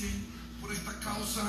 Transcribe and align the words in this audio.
dice, 0.00 0.14
por 0.60 0.72
esta 0.72 0.98
causa 1.00 1.42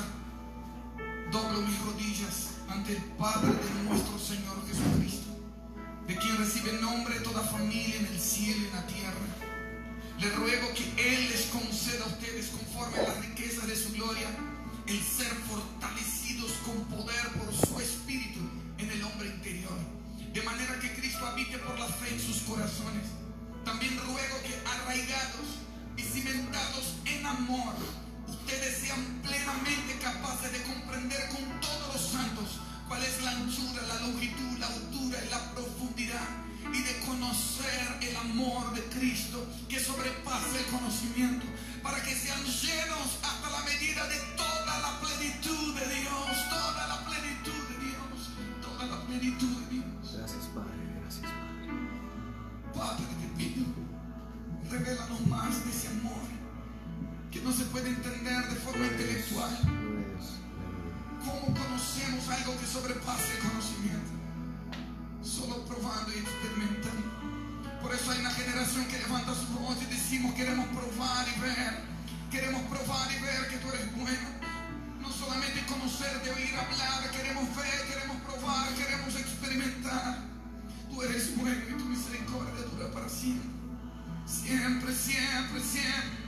doblo 1.31 1.62
mis 1.62 1.79
rodillas 1.79 2.50
ante 2.67 2.97
el 2.97 3.04
Padre 3.17 3.51
de 3.51 3.89
nuestro 3.89 4.20
Señor 4.20 4.58
Jesucristo, 4.67 5.31
de 6.08 6.15
quien 6.17 6.38
recibe 6.38 6.74
nombre 6.81 7.19
toda 7.22 7.42
familia 7.44 7.96
en 7.97 8.08
el 8.08 8.19
cielo 8.19 8.62
y 8.62 8.65
en 8.65 8.76
la 8.76 8.87
tierra. 8.87 9.26
Le 10.19 10.29
ruego 10.31 10.67
que 10.74 10.83
Él 10.97 11.29
les 11.29 11.46
conceda 11.47 12.03
a 12.03 12.08
ustedes, 12.08 12.47
conforme 12.47 12.99
a 12.99 13.03
las 13.10 13.26
riquezas 13.26 13.67
de 13.67 13.76
su 13.76 13.94
gloria, 13.94 14.28
el 14.86 15.02
ser 15.02 15.31
fortalecidos 15.49 16.52
con 16.66 16.84
poder 16.86 17.27
por 17.40 17.54
su 17.54 17.80
Espíritu 17.80 18.40
en 18.77 18.91
el 18.91 19.04
hombre 19.04 19.30
interior, 19.30 19.77
de 20.34 20.44
manera 20.44 20.80
que 20.80 20.94
Cristo 20.94 21.26
habite 21.26 21.58
por 21.59 21.80
la 21.80 21.88
fe 21.88 22.13
en 22.13 22.20
sus 22.20 22.41
corazones. 22.41 23.05
También 23.63 23.98
ruego 23.98 24.36
que 24.44 24.59
arraigados 24.68 25.48
y 25.95 26.02
cimentados 26.02 26.95
en 27.05 27.25
amor, 27.25 27.75
ustedes 28.31 28.77
sean 28.80 29.21
plenamente 29.21 29.99
capaces 30.02 30.52
de 30.52 30.62
comprender 30.63 31.30
con 31.30 31.59
todos 31.59 31.94
los 31.94 32.02
santos 32.02 32.59
cuál 32.88 33.03
es 33.03 33.22
la 33.23 33.31
anchura, 33.31 33.81
la 33.88 33.99
longitud, 34.08 34.58
la 34.58 34.67
altura 34.67 35.17
y 35.26 35.30
la 35.30 35.52
profundidad 35.52 36.27
y 36.73 36.81
de 36.81 36.99
conocer 37.05 37.98
el 38.02 38.16
amor 38.16 38.73
de 38.73 38.84
Cristo 38.95 39.45
que 39.67 39.80
sobrepasa 39.80 40.58
el 40.58 40.66
conocimiento 40.66 41.45
para 41.84 42.02
que 42.03 42.16
sean 42.16 42.44
llenos 42.44 43.20
hasta 43.23 43.49
la 43.49 43.63
medida 43.63 44.08
de 44.08 44.17
toda 44.38 44.80
la 44.80 45.00
plenitud 45.02 45.75
de 45.75 45.95
Dios, 45.95 46.50
toda 46.50 46.88
la 46.88 47.05
plenitud 47.05 47.61
de 47.70 47.77
Dios, 47.86 48.30
toda 48.61 48.86
la 48.86 49.05
plenitud 49.08 49.58
de 49.58 49.75
Dios. 49.75 50.13
Gracias, 50.16 50.45
Padre. 50.55 50.77
Gracias, 51.02 51.31
Padre. 51.31 51.67
Padre, 52.73 53.05
te 53.20 53.27
pido, 53.38 53.66
revélanos 54.70 55.22
más 55.27 55.66
de 55.66 55.72
ese 55.72 55.88
amor 55.88 56.41
que 57.31 57.41
no 57.41 57.52
se 57.53 57.63
puede 57.66 57.90
entender 57.90 58.49
de 58.49 58.55
forma 58.58 58.80
Lo 58.80 58.85
es, 58.85 58.91
intelectual. 58.91 59.52
lo 59.52 60.00
es, 60.00 60.25
aleluya. 60.52 60.92
¿Cómo 61.23 61.58
conocemos 61.58 62.28
algo 62.30 62.59
que 62.59 62.67
sobrepasa 62.67 63.31
el 63.33 63.39
conocimiento? 63.39 64.11
Solo 65.23 65.66
probando 65.66 66.11
y 66.11 66.20
experimentando. 66.20 67.08
Por 67.81 67.95
eso 67.95 68.11
hay 68.11 68.20
una 68.20 68.31
generación 68.31 68.86
que 68.86 69.00
levanta 69.00 69.33
su 69.33 69.47
voz 69.58 69.78
y 69.81 69.86
decimos 69.86 70.33
queremos 70.36 70.67
probar 70.67 71.25
y 71.28 71.39
ver. 71.39 71.92
Queremos 72.30 72.61
probar 72.64 73.11
y 73.11 73.22
ver 73.22 73.48
que 73.48 73.58
tú 73.58 73.70
eres 73.70 73.95
bueno. 73.95 74.30
No 75.02 75.09
solamente 75.09 75.66
conocer 75.66 76.22
de 76.22 76.30
oír 76.31 76.53
hablar, 76.55 77.11
queremos 77.11 77.55
ver, 77.55 77.88
queremos 77.88 78.17
probar, 78.22 78.70
queremos 78.75 79.16
experimentar. 79.16 80.20
Tú 80.89 81.02
eres 81.02 81.36
bueno 81.38 81.64
y 81.70 81.73
tu 81.77 81.86
misericordia 81.86 82.61
dura 82.72 82.92
para 82.92 83.09
siempre. 83.09 83.50
Siempre, 84.25 84.94
siempre, 84.94 85.61
siempre. 85.61 86.20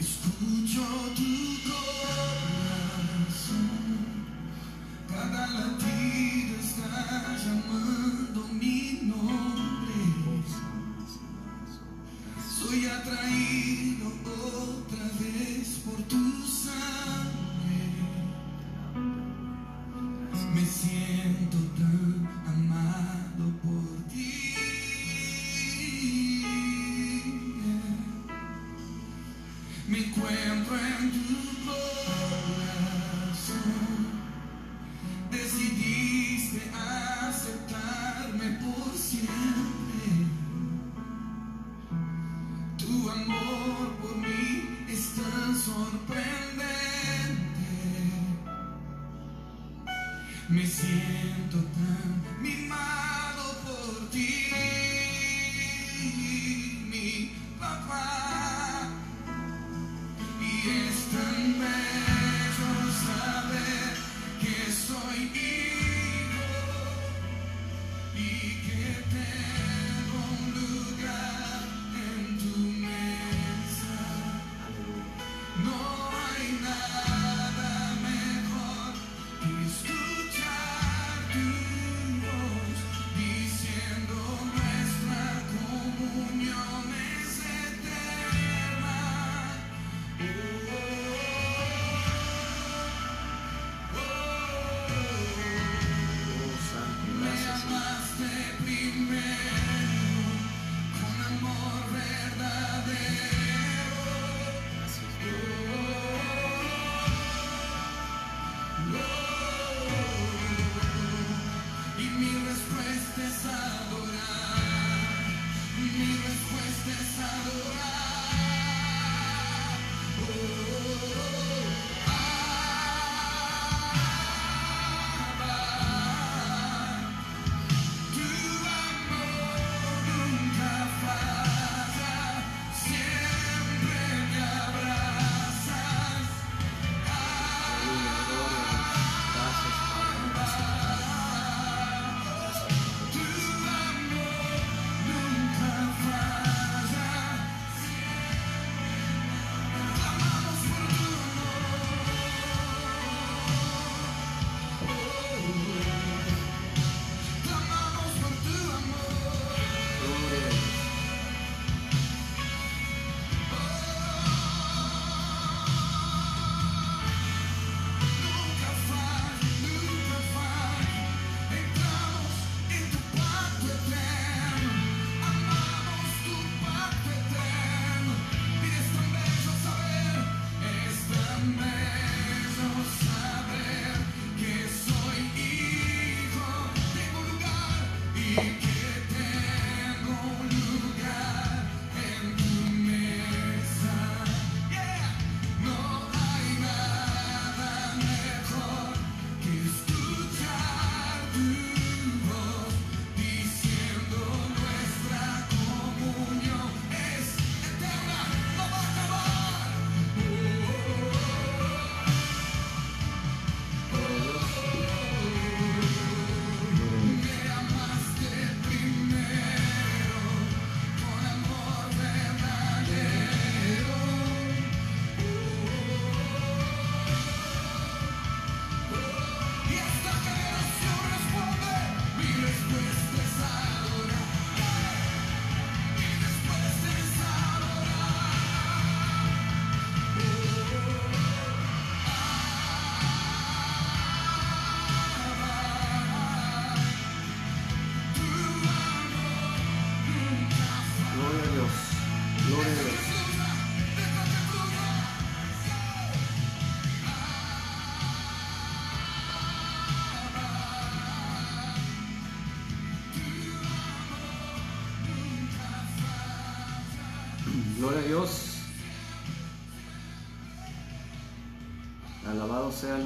Escucho 0.00 0.82
tu 1.16 1.70
corazón. 1.70 2.07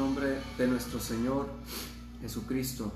Nombre 0.03 0.41
de 0.59 0.67
nuestro 0.67 0.99
Señor 0.99 1.47
Jesucristo. 2.21 2.93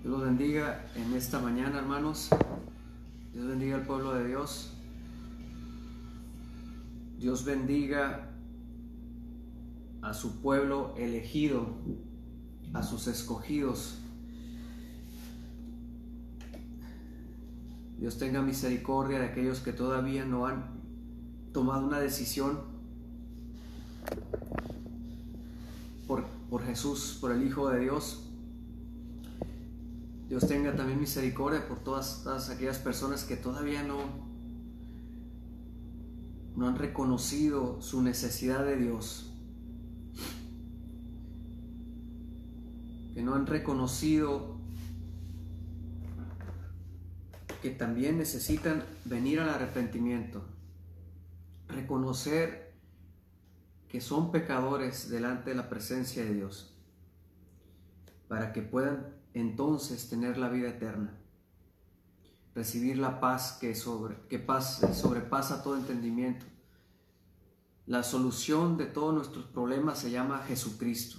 Dios 0.00 0.12
los 0.14 0.22
bendiga 0.24 0.90
en 0.94 1.12
esta 1.12 1.40
mañana, 1.40 1.80
hermanos. 1.80 2.30
Dios 3.34 3.46
bendiga 3.46 3.76
al 3.76 3.86
pueblo 3.86 4.14
de 4.14 4.28
Dios. 4.28 4.72
Dios 7.18 7.44
bendiga 7.44 8.30
a 10.00 10.14
su 10.14 10.40
pueblo 10.40 10.94
elegido, 10.96 11.76
a 12.72 12.82
sus 12.82 13.08
escogidos. 13.08 13.98
Dios 17.98 18.16
tenga 18.16 18.40
misericordia 18.40 19.18
de 19.18 19.26
aquellos 19.26 19.60
que 19.60 19.74
todavía 19.74 20.24
no 20.24 20.46
han 20.46 20.64
tomado 21.52 21.86
una 21.86 22.00
decisión 22.00 22.75
por, 26.50 26.64
Jesús, 26.64 27.18
por 27.20 27.32
el 27.32 27.46
Hijo 27.46 27.68
de 27.70 27.80
Dios. 27.80 28.22
Dios 30.28 30.46
tenga 30.46 30.74
también 30.74 30.98
misericordia 30.98 31.68
por 31.68 31.78
todas, 31.78 32.22
todas 32.24 32.50
aquellas 32.50 32.78
personas 32.78 33.24
que 33.24 33.36
todavía 33.36 33.82
no, 33.84 33.98
no 36.56 36.66
han 36.66 36.76
reconocido 36.76 37.80
su 37.80 38.02
necesidad 38.02 38.64
de 38.64 38.76
Dios. 38.76 39.32
Que 43.14 43.22
no 43.22 43.34
han 43.34 43.46
reconocido 43.46 44.56
que 47.62 47.70
también 47.70 48.18
necesitan 48.18 48.84
venir 49.04 49.40
al 49.40 49.48
arrepentimiento. 49.48 50.44
Reconocer 51.68 52.65
que 53.88 54.00
son 54.00 54.32
pecadores 54.32 55.08
delante 55.08 55.50
de 55.50 55.56
la 55.56 55.68
presencia 55.68 56.24
de 56.24 56.34
Dios. 56.34 56.74
Para 58.28 58.52
que 58.52 58.62
puedan 58.62 59.14
entonces 59.34 60.08
tener 60.08 60.38
la 60.38 60.48
vida 60.48 60.68
eterna, 60.68 61.16
recibir 62.54 62.98
la 62.98 63.20
paz 63.20 63.58
que, 63.60 63.74
sobre, 63.74 64.16
que 64.28 64.38
pasa, 64.38 64.92
sobrepasa 64.94 65.62
todo 65.62 65.76
entendimiento. 65.76 66.46
La 67.86 68.02
solución 68.02 68.76
de 68.76 68.86
todos 68.86 69.14
nuestros 69.14 69.44
problemas 69.44 69.98
se 69.98 70.10
llama 70.10 70.42
Jesucristo. 70.48 71.18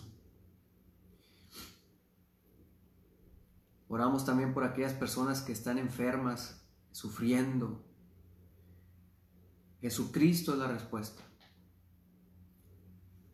Oramos 3.87 4.25
también 4.25 4.53
por 4.53 4.65
aquellas 4.65 4.93
personas 4.93 5.41
que 5.41 5.53
están 5.53 5.77
enfermas, 5.77 6.61
sufriendo. 6.91 7.85
Jesucristo 9.79 10.53
es 10.53 10.59
la 10.59 10.67
respuesta. 10.67 11.26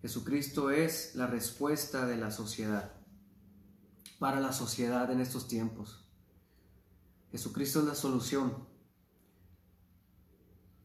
Jesucristo 0.04 0.70
es 0.70 1.16
la 1.16 1.28
respuesta 1.28 2.06
de 2.06 2.18
la 2.18 2.30
sociedad 2.30 2.92
para 4.20 4.42
la 4.42 4.52
sociedad 4.52 5.10
en 5.10 5.22
estos 5.22 5.48
tiempos. 5.48 6.06
Jesucristo 7.32 7.80
es 7.80 7.86
la 7.86 7.96
solución 7.96 8.68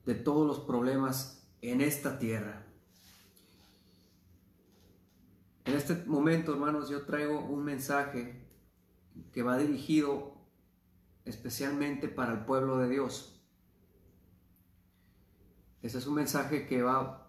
de 0.06 0.14
todos 0.14 0.46
los 0.46 0.60
problemas 0.60 1.50
en 1.62 1.80
esta 1.80 2.20
tierra. 2.20 2.64
En 5.64 5.74
este 5.74 5.96
momento, 6.06 6.52
hermanos, 6.52 6.88
yo 6.88 7.04
traigo 7.04 7.40
un 7.40 7.64
mensaje 7.64 8.48
que 9.32 9.42
va 9.42 9.58
dirigido 9.58 10.36
especialmente 11.24 12.06
para 12.06 12.34
el 12.34 12.44
pueblo 12.44 12.78
de 12.78 12.88
Dios. 12.88 13.42
Ese 15.82 15.98
es 15.98 16.06
un 16.06 16.14
mensaje 16.14 16.68
que 16.68 16.82
va 16.82 17.27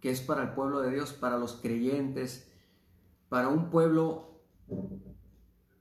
que 0.00 0.10
es 0.10 0.20
para 0.20 0.42
el 0.42 0.50
pueblo 0.54 0.80
de 0.80 0.90
Dios, 0.90 1.12
para 1.12 1.38
los 1.38 1.54
creyentes, 1.54 2.50
para 3.28 3.48
un 3.48 3.70
pueblo 3.70 4.40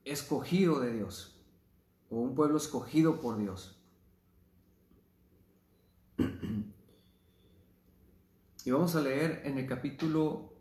escogido 0.04 0.80
de 0.80 0.94
Dios 0.94 1.36
o 2.10 2.18
un 2.18 2.36
pueblo 2.36 2.58
escogido 2.58 3.22
por 3.22 3.38
Dios. 3.38 3.82
Y 8.66 8.72
vamos 8.72 8.94
a 8.96 9.02
leer 9.02 9.42
en 9.46 9.58
el 9.58 9.66
capítulo 9.66 10.54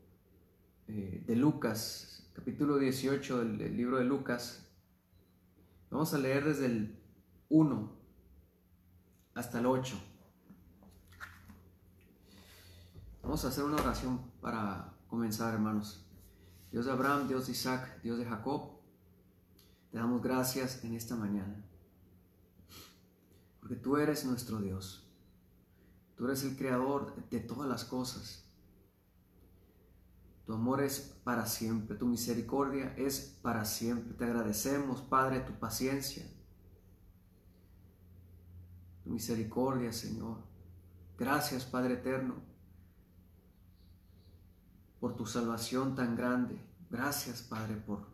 eh, 0.86 1.24
de 1.26 1.36
Lucas, 1.36 2.30
capítulo 2.32 2.78
18 2.78 3.40
del, 3.40 3.58
del, 3.58 3.76
libro 3.76 3.98
de 3.98 4.04
Lucas. 4.04 4.70
Vamos 5.90 6.14
a 6.14 6.18
leer 6.18 6.44
desde 6.44 6.66
el 6.66 6.96
1 7.48 7.92
hasta 9.34 9.58
el 9.58 9.66
8. 9.66 10.07
Vamos 13.28 13.44
a 13.44 13.48
hacer 13.48 13.62
una 13.62 13.76
oración 13.76 14.22
para 14.40 14.96
comenzar, 15.06 15.52
hermanos. 15.52 16.02
Dios 16.72 16.86
de 16.86 16.92
Abraham, 16.92 17.28
Dios 17.28 17.44
de 17.44 17.52
Isaac, 17.52 18.00
Dios 18.02 18.16
de 18.16 18.24
Jacob, 18.24 18.80
te 19.90 19.98
damos 19.98 20.22
gracias 20.22 20.82
en 20.82 20.94
esta 20.94 21.14
mañana. 21.14 21.62
Porque 23.60 23.76
tú 23.76 23.98
eres 23.98 24.24
nuestro 24.24 24.62
Dios. 24.62 25.06
Tú 26.16 26.24
eres 26.24 26.42
el 26.42 26.56
creador 26.56 27.28
de 27.28 27.40
todas 27.40 27.68
las 27.68 27.84
cosas. 27.84 28.48
Tu 30.46 30.54
amor 30.54 30.80
es 30.80 30.98
para 31.22 31.44
siempre, 31.44 31.98
tu 31.98 32.06
misericordia 32.06 32.94
es 32.96 33.38
para 33.42 33.66
siempre. 33.66 34.14
Te 34.14 34.24
agradecemos, 34.24 35.02
Padre, 35.02 35.40
tu 35.40 35.52
paciencia, 35.52 36.24
tu 39.04 39.10
misericordia, 39.10 39.92
Señor. 39.92 40.38
Gracias, 41.18 41.66
Padre 41.66 41.92
eterno, 41.92 42.47
por 45.00 45.16
tu 45.16 45.26
salvación 45.26 45.94
tan 45.94 46.16
grande. 46.16 46.60
Gracias, 46.90 47.42
Padre, 47.42 47.76
por, 47.76 48.06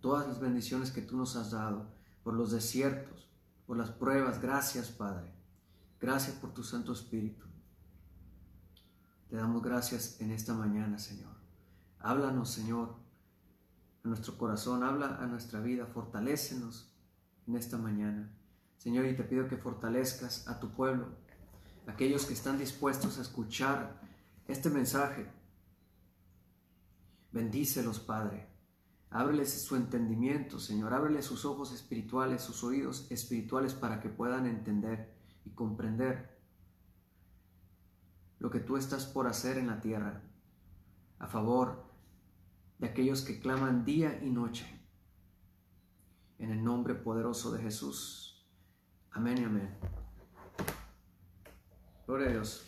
todas 0.00 0.28
las 0.28 0.38
bendiciones 0.38 0.90
que 0.90 1.00
tú 1.00 1.16
nos 1.16 1.34
has 1.34 1.52
dado, 1.52 1.86
por 2.22 2.34
los 2.34 2.50
desiertos, 2.50 3.26
por 3.66 3.78
las 3.78 3.90
pruebas. 3.90 4.40
Gracias, 4.42 4.90
Padre. 4.90 5.32
Gracias 5.98 6.36
por 6.36 6.52
tu 6.52 6.62
Santo 6.62 6.92
Espíritu. 6.92 7.46
Te 9.30 9.36
damos 9.36 9.62
gracias 9.62 10.20
en 10.20 10.30
esta 10.30 10.52
mañana, 10.52 10.98
Señor. 10.98 11.32
Háblanos, 12.00 12.50
Señor, 12.50 12.96
a 14.04 14.08
nuestro 14.08 14.36
corazón, 14.36 14.82
habla 14.82 15.16
a 15.16 15.26
nuestra 15.26 15.60
vida, 15.60 15.86
fortalécenos 15.86 16.92
en 17.46 17.56
esta 17.56 17.78
mañana. 17.78 18.30
Señor, 18.76 19.06
y 19.06 19.16
te 19.16 19.24
pido 19.24 19.48
que 19.48 19.56
fortalezcas 19.56 20.46
a 20.46 20.60
tu 20.60 20.70
pueblo, 20.72 21.06
aquellos 21.86 22.26
que 22.26 22.34
están 22.34 22.58
dispuestos 22.58 23.18
a 23.18 23.22
escuchar 23.22 23.98
este 24.46 24.68
mensaje 24.68 25.26
Bendícelos, 27.34 27.98
Padre. 27.98 28.46
Ábreles 29.10 29.64
su 29.64 29.74
entendimiento, 29.74 30.60
Señor. 30.60 30.94
Ábreles 30.94 31.24
sus 31.24 31.44
ojos 31.44 31.72
espirituales, 31.72 32.42
sus 32.42 32.62
oídos 32.62 33.10
espirituales 33.10 33.74
para 33.74 34.00
que 34.00 34.08
puedan 34.08 34.46
entender 34.46 35.12
y 35.44 35.50
comprender 35.50 36.38
lo 38.38 38.50
que 38.50 38.60
tú 38.60 38.76
estás 38.76 39.04
por 39.04 39.26
hacer 39.26 39.58
en 39.58 39.66
la 39.66 39.80
tierra 39.80 40.22
a 41.18 41.26
favor 41.26 41.90
de 42.78 42.86
aquellos 42.86 43.22
que 43.22 43.40
claman 43.40 43.84
día 43.84 44.20
y 44.22 44.30
noche. 44.30 44.66
En 46.38 46.52
el 46.52 46.62
nombre 46.62 46.94
poderoso 46.94 47.50
de 47.50 47.62
Jesús. 47.62 48.46
Amén 49.10 49.38
y 49.38 49.44
amén. 49.44 49.76
Gloria 52.06 52.28
a 52.28 52.30
Dios. 52.30 52.64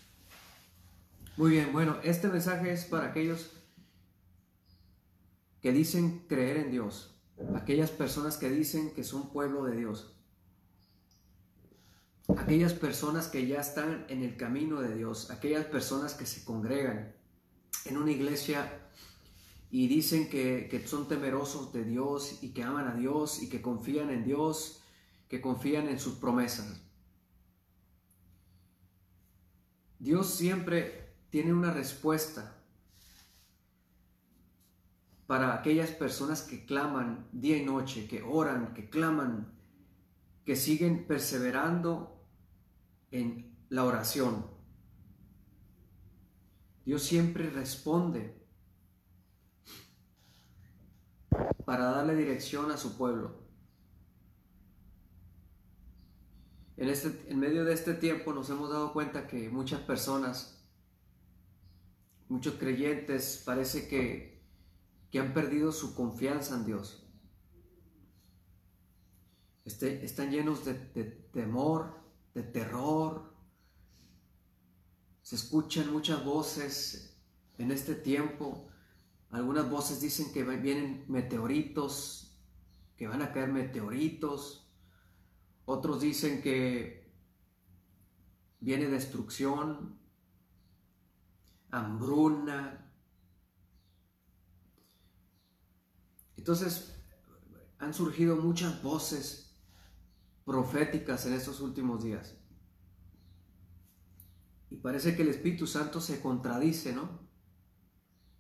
Muy 1.37 1.53
bien, 1.53 1.73
bueno, 1.73 1.99
este 2.03 2.27
mensaje 2.27 2.73
es 2.73 2.85
para 2.87 3.09
aquellos 3.09 3.56
que 5.67 5.73
dicen 5.73 6.25
creer 6.29 6.59
en 6.59 6.71
Dios, 6.71 7.19
aquellas 7.57 7.91
personas 7.91 8.37
que 8.37 8.49
dicen 8.49 8.95
que 8.95 9.03
son 9.03 9.31
pueblo 9.31 9.65
de 9.65 9.77
Dios, 9.77 10.17
aquellas 12.29 12.73
personas 12.73 13.27
que 13.27 13.49
ya 13.49 13.63
están 13.63 14.07
en 14.09 14.23
el 14.23 14.37
camino 14.37 14.81
de 14.81 14.95
Dios, 14.95 15.29
aquellas 15.33 15.65
personas 15.65 16.15
que 16.15 16.25
se 16.25 16.45
congregan 16.45 17.17
en 17.85 17.97
una 17.97 18.13
iglesia 18.13 18.93
y 19.69 19.89
dicen 19.89 20.31
que, 20.31 20.69
que, 20.71 20.87
son 20.87 21.09
temerosos 21.09 21.73
de 21.73 21.83
Dios 21.83 22.45
y 22.45 22.51
que 22.51 22.63
aman 22.63 22.87
a 22.87 22.95
Dios 22.95 23.43
y 23.43 23.49
que 23.49 23.61
confían 23.61 24.11
en 24.11 24.23
Dios, 24.23 24.85
que 25.29 25.41
confían 25.41 25.89
en 25.89 25.99
sus 25.99 26.15
promesas. 26.15 26.81
Dios 29.99 30.33
siempre 30.33 31.13
tiene 31.31 31.53
una 31.53 31.73
respuesta 31.73 32.56
para 35.27 35.55
aquellas 35.55 35.91
personas 35.91 36.43
que 36.43 36.65
claman 36.65 37.29
día 37.33 37.57
y 37.57 37.65
noche, 37.65 38.07
que 38.07 38.23
oran, 38.23 38.75
que 38.75 38.89
claman 38.89 39.53
que 40.45 40.55
siguen 40.55 41.07
perseverando 41.07 42.25
en 43.11 43.57
la 43.69 43.85
oración. 43.85 44.47
Dios 46.85 47.03
siempre 47.03 47.51
responde 47.51 48.41
para 51.65 51.87
darle 51.87 52.15
dirección 52.15 52.71
a 52.71 52.77
su 52.77 52.97
pueblo. 52.97 53.45
En, 56.77 56.89
este, 56.89 57.27
en 57.29 57.41
medio 57.41 57.65
de 57.65 57.73
este 57.73 57.95
tiempo 57.95 58.33
nos 58.33 58.49
hemos 58.51 58.71
dado 58.71 58.93
cuenta 58.93 59.27
que 59.27 59.49
muchas 59.49 59.81
personas, 59.81 60.65
muchos 62.29 62.55
creyentes, 62.55 63.43
parece 63.45 63.89
que, 63.89 64.36
que 65.17 65.21
han 65.21 65.33
perdido 65.33 65.73
su 65.73 65.95
confianza 65.95 66.57
en 66.57 66.67
Dios. 66.67 67.03
Este, 69.65 70.05
están 70.05 70.31
llenos 70.31 70.67
de, 70.67 70.75
de 70.75 71.05
temor, 71.05 72.03
de 72.35 72.43
terror. 72.43 73.35
Se 75.23 75.37
escuchan 75.37 75.91
muchas 75.91 76.23
voces 76.23 77.19
en 77.57 77.71
este 77.71 77.95
tiempo. 77.95 78.69
Algunas 79.31 79.71
voces 79.71 80.03
dicen 80.03 80.35
que 80.35 80.43
vienen 80.43 81.07
meteoritos, 81.09 82.39
que 82.99 83.09
van 83.09 83.23
a 83.23 83.33
caer 83.33 83.49
meteoritos. 83.49 84.71
Otros 85.65 86.03
dicen 86.03 86.43
que 86.43 87.11
viene 88.61 88.89
destrucción, 88.89 89.99
hambruna. 91.71 92.86
Entonces, 96.47 96.95
han 97.79 97.93
surgido 97.93 98.37
muchas 98.37 98.81
voces 98.81 99.59
proféticas 100.45 101.27
en 101.27 101.33
estos 101.33 101.61
últimos 101.61 102.05
días. 102.05 102.37
Y 104.71 104.77
parece 104.77 105.17
que 105.17 105.23
el 105.23 105.31
Espíritu 105.31 105.67
Santo 105.67 106.01
se 106.01 106.21
contradice, 106.21 106.93
¿no? 106.93 107.19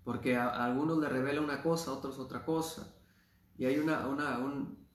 Porque 0.05 0.37
a, 0.37 0.65
algunos 0.65 0.99
le 0.99 1.09
revela 1.09 1.41
una 1.41 1.65
cosa, 1.65 1.91
a 1.91 1.95
otros 1.95 2.21
otra 2.21 2.45
cosa. 2.45 2.95
Y 3.59 3.65
hay 3.65 3.79
una, 3.79 4.07
una 4.07 4.39
un, 4.39 4.87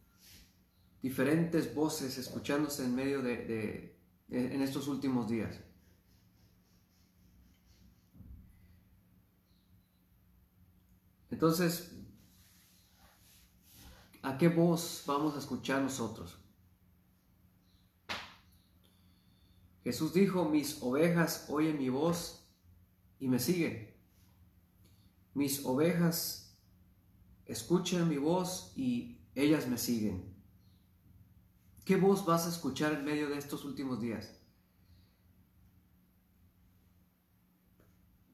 diferentes 1.01 1.75
voces 1.75 2.17
escuchándose 2.17 2.85
en 2.85 2.95
medio 2.95 3.21
de, 3.21 3.99
en 4.29 4.61
estos 4.61 4.87
últimos 4.87 5.27
días. 5.27 5.59
Entonces, 11.29 12.00
¿a 14.21 14.37
qué 14.37 14.47
voz 14.49 15.03
vamos 15.05 15.35
a 15.35 15.39
escuchar 15.39 15.81
nosotros? 15.81 16.37
Jesús 19.83 20.13
dijo, 20.13 20.45
mis 20.45 20.81
ovejas 20.81 21.47
oyen 21.49 21.77
mi 21.77 21.89
voz 21.89 22.47
y 23.19 23.27
me 23.27 23.39
siguen. 23.39 23.91
Mis 25.33 25.65
ovejas 25.65 26.57
escuchan 27.45 28.07
mi 28.07 28.17
voz 28.17 28.73
y 28.75 29.21
ellas 29.33 29.67
me 29.67 29.77
siguen. 29.77 30.31
¿Qué 31.85 31.95
voz 31.95 32.25
vas 32.25 32.45
a 32.45 32.49
escuchar 32.49 32.93
en 32.93 33.05
medio 33.05 33.29
de 33.29 33.37
estos 33.37 33.65
últimos 33.65 33.99
días? 34.01 34.39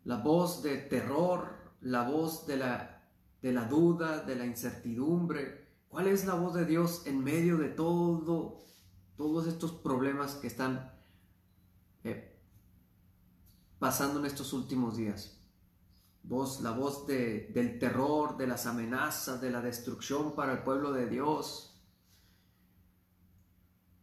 La 0.03 0.17
voz 0.17 0.63
de 0.63 0.77
terror, 0.77 1.73
la 1.81 2.09
voz 2.09 2.45
de 2.45 2.57
la, 2.57 3.09
de 3.41 3.53
la 3.53 3.65
duda, 3.65 4.23
de 4.23 4.35
la 4.35 4.45
incertidumbre. 4.45 5.66
¿Cuál 5.89 6.07
es 6.07 6.25
la 6.25 6.35
voz 6.35 6.53
de 6.53 6.65
Dios 6.65 7.03
en 7.05 7.23
medio 7.23 7.57
de 7.57 7.69
todo, 7.69 8.63
todos 9.15 9.47
estos 9.47 9.71
problemas 9.71 10.35
que 10.35 10.47
están 10.47 10.93
eh, 12.03 12.39
pasando 13.79 14.19
en 14.19 14.25
estos 14.25 14.53
últimos 14.53 14.97
días? 14.97 15.41
Voz, 16.23 16.61
la 16.61 16.71
voz 16.71 17.07
de, 17.07 17.51
del 17.53 17.79
terror, 17.79 18.37
de 18.37 18.47
las 18.47 18.65
amenazas, 18.65 19.39
de 19.39 19.49
la 19.49 19.61
destrucción 19.61 20.35
para 20.35 20.53
el 20.53 20.63
pueblo 20.63 20.91
de 20.91 21.07
Dios 21.07 21.67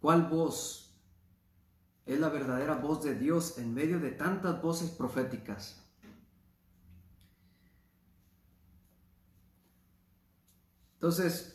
¿Cuál 0.05 0.29
voz 0.29 0.95
es 2.05 2.21
la 2.21 2.29
verdadera 2.29 2.75
voz 2.75 3.03
de 3.03 3.14
Dios 3.14 3.57
en 3.57 3.73
medio 3.73 3.99
de 4.00 4.11
tantas 4.11 4.61
voces 4.61 4.91
proféticas? 4.91 5.83
Entonces, 10.97 11.53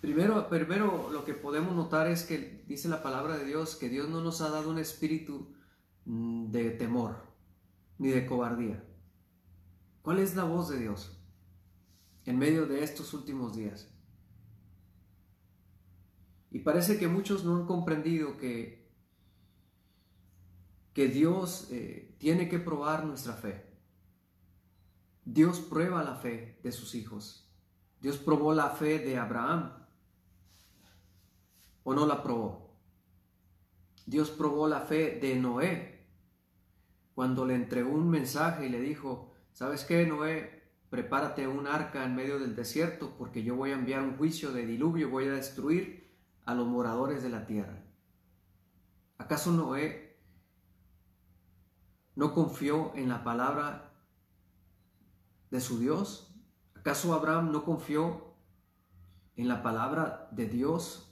primero, 0.00 0.48
primero 0.48 1.10
lo 1.10 1.24
que 1.24 1.34
podemos 1.34 1.74
notar 1.74 2.08
es 2.08 2.24
que 2.24 2.64
dice 2.66 2.88
la 2.88 3.02
palabra 3.02 3.36
de 3.36 3.44
Dios 3.44 3.76
que 3.76 3.88
Dios 3.88 4.08
no 4.08 4.20
nos 4.20 4.40
ha 4.40 4.50
dado 4.50 4.70
un 4.70 4.78
espíritu 4.78 5.54
mm, 6.04 6.50
de 6.50 6.70
temor 6.70 7.30
ni 7.98 8.08
de 8.08 8.26
cobardía. 8.26 8.82
¿Cuál 10.02 10.18
es 10.18 10.34
la 10.34 10.44
voz 10.44 10.68
de 10.70 10.78
Dios 10.78 11.20
en 12.24 12.38
medio 12.38 12.66
de 12.66 12.82
estos 12.82 13.12
últimos 13.12 13.54
días? 13.54 13.92
Y 16.50 16.60
parece 16.60 16.98
que 16.98 17.06
muchos 17.06 17.44
no 17.44 17.56
han 17.56 17.66
comprendido 17.66 18.36
que, 18.36 18.90
que 20.92 21.08
Dios 21.08 21.68
eh, 21.70 22.16
tiene 22.18 22.48
que 22.48 22.58
probar 22.58 23.04
nuestra 23.04 23.34
fe. 23.34 23.70
Dios 25.24 25.60
prueba 25.60 26.02
la 26.02 26.16
fe 26.16 26.58
de 26.62 26.72
sus 26.72 26.94
hijos. 26.94 27.48
Dios 28.00 28.16
probó 28.16 28.52
la 28.52 28.70
fe 28.70 28.98
de 28.98 29.16
Abraham. 29.16 29.79
¿O 31.90 31.94
no 31.94 32.06
la 32.06 32.22
probó? 32.22 32.70
Dios 34.06 34.30
probó 34.30 34.68
la 34.68 34.82
fe 34.82 35.18
de 35.20 35.34
Noé 35.34 36.06
cuando 37.16 37.44
le 37.44 37.56
entregó 37.56 37.90
un 37.90 38.08
mensaje 38.08 38.66
y 38.66 38.68
le 38.68 38.80
dijo, 38.80 39.32
¿sabes 39.52 39.84
qué, 39.84 40.06
Noé? 40.06 40.70
Prepárate 40.88 41.48
un 41.48 41.66
arca 41.66 42.04
en 42.04 42.14
medio 42.14 42.38
del 42.38 42.54
desierto 42.54 43.16
porque 43.18 43.42
yo 43.42 43.56
voy 43.56 43.72
a 43.72 43.74
enviar 43.74 44.02
un 44.04 44.16
juicio 44.16 44.52
de 44.52 44.66
diluvio, 44.66 45.10
voy 45.10 45.24
a 45.24 45.32
destruir 45.32 46.14
a 46.44 46.54
los 46.54 46.68
moradores 46.68 47.24
de 47.24 47.30
la 47.30 47.44
tierra. 47.44 47.82
¿Acaso 49.18 49.50
Noé 49.50 50.16
no 52.14 52.34
confió 52.34 52.92
en 52.94 53.08
la 53.08 53.24
palabra 53.24 53.94
de 55.50 55.60
su 55.60 55.80
Dios? 55.80 56.36
¿Acaso 56.76 57.14
Abraham 57.14 57.50
no 57.50 57.64
confió 57.64 58.36
en 59.34 59.48
la 59.48 59.64
palabra 59.64 60.28
de 60.30 60.46
Dios, 60.46 61.09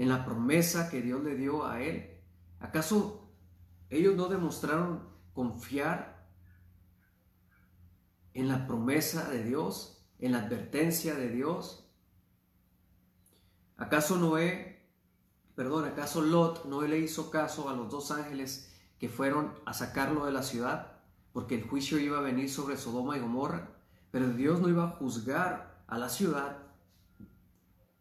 en 0.00 0.08
la 0.08 0.24
promesa 0.24 0.88
que 0.88 1.02
Dios 1.02 1.22
le 1.22 1.36
dio 1.36 1.66
a 1.66 1.82
él? 1.82 2.22
¿Acaso 2.58 3.30
ellos 3.90 4.16
no 4.16 4.28
demostraron 4.28 5.06
confiar 5.34 6.26
en 8.32 8.48
la 8.48 8.66
promesa 8.66 9.28
de 9.28 9.44
Dios, 9.44 10.02
en 10.18 10.32
la 10.32 10.38
advertencia 10.38 11.14
de 11.14 11.28
Dios? 11.28 11.92
¿Acaso 13.76 14.16
Noé 14.16 14.70
perdón, 15.54 15.84
¿acaso 15.84 16.22
Lot 16.22 16.64
no 16.64 16.80
le 16.80 16.98
hizo 16.98 17.30
caso 17.30 17.68
a 17.68 17.74
los 17.74 17.90
dos 17.90 18.10
ángeles 18.10 18.72
que 18.98 19.10
fueron 19.10 19.52
a 19.66 19.74
sacarlo 19.74 20.24
de 20.24 20.32
la 20.32 20.42
ciudad? 20.42 20.92
Porque 21.34 21.56
el 21.56 21.68
juicio 21.68 21.98
iba 21.98 22.16
a 22.16 22.22
venir 22.22 22.48
sobre 22.48 22.78
Sodoma 22.78 23.18
y 23.18 23.20
Gomorra. 23.20 23.68
Pero 24.10 24.30
Dios 24.30 24.62
no 24.62 24.70
iba 24.70 24.84
a 24.84 24.96
juzgar 24.96 25.84
a 25.86 25.98
la 25.98 26.08
ciudad 26.08 26.62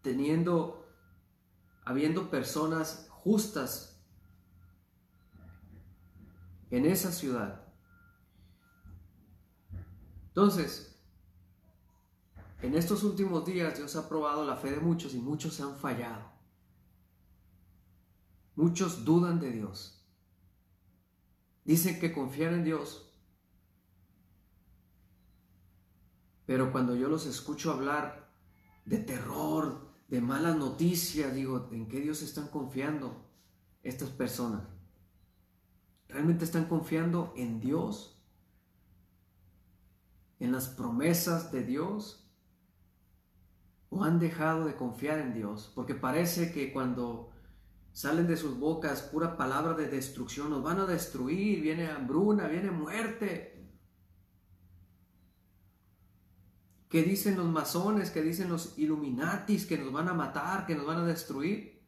teniendo, 0.02 0.79
habiendo 1.90 2.30
personas 2.30 3.08
justas 3.10 4.00
en 6.70 6.86
esa 6.86 7.12
ciudad. 7.12 7.66
Entonces, 10.28 11.02
en 12.62 12.76
estos 12.76 13.02
últimos 13.02 13.44
días 13.44 13.76
Dios 13.76 13.96
ha 13.96 14.08
probado 14.08 14.46
la 14.46 14.56
fe 14.56 14.70
de 14.70 14.80
muchos 14.80 15.16
y 15.16 15.20
muchos 15.20 15.56
se 15.56 15.64
han 15.64 15.76
fallado. 15.78 16.32
Muchos 18.56 19.04
dudan 19.04 19.40
de 19.40 19.50
Dios. 19.50 20.08
Dicen 21.66 22.00
que 22.00 22.14
confían 22.14 22.54
en 22.54 22.66
Dios. 22.66 23.12
Pero 26.46 26.72
cuando 26.72 26.96
yo 26.96 27.10
los 27.10 27.26
escucho 27.26 27.72
hablar 27.72 28.32
de 28.86 29.00
terror, 29.00 29.89
de 30.10 30.22
malas 30.22 30.58
noticias, 30.58 31.34
digo, 31.34 31.70
¿en 31.72 31.88
qué 31.88 32.00
Dios 32.00 32.22
están 32.22 32.48
confiando 32.48 33.26
estas 33.84 34.10
personas? 34.10 34.64
¿Realmente 36.08 36.46
están 36.46 36.66
confiando 36.66 37.34
en 37.38 37.60
Dios? 37.60 38.22
¿En 40.40 40.52
las 40.52 40.68
promesas 40.68 41.52
de 41.52 41.64
Dios? 41.64 42.30
¿O 43.90 44.04
han 44.04 44.20
dejado 44.20 44.66
de 44.66 44.76
confiar 44.76 45.20
en 45.20 45.34
Dios? 45.34 45.72
Porque 45.76 45.96
parece 45.96 46.52
que 46.52 46.74
cuando 46.74 47.32
Salen 47.92 48.28
de 48.28 48.38
sus 48.38 48.58
bocas 48.58 49.02
pura 49.02 49.36
palabra 49.36 49.74
de 49.74 49.88
destrucción. 49.88 50.50
Nos 50.50 50.64
van 50.64 50.80
a 50.80 50.86
destruir. 50.86 51.62
Viene 51.62 51.88
hambruna, 51.88 52.48
viene 52.48 52.72
muerte. 52.72 53.49
¿Qué 56.90 57.04
dicen 57.04 57.38
los 57.38 57.48
masones? 57.48 58.12
¿Qué 58.12 58.22
dicen 58.22 58.50
los 58.50 58.78
illuminatis? 58.78 59.66
Que 59.66 59.78
nos 59.78 59.94
van 59.94 60.10
a 60.10 60.14
matar, 60.14 60.66
que 60.66 60.76
nos 60.76 60.86
van 60.86 61.00
a 61.00 61.06
destruir. 61.06 61.82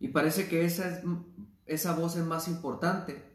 Y 0.00 0.08
parece 0.08 0.48
que 0.48 0.64
esa, 0.64 0.88
es, 0.88 1.04
esa 1.66 1.94
voz 1.94 2.16
es 2.16 2.24
más 2.24 2.48
importante 2.48 3.28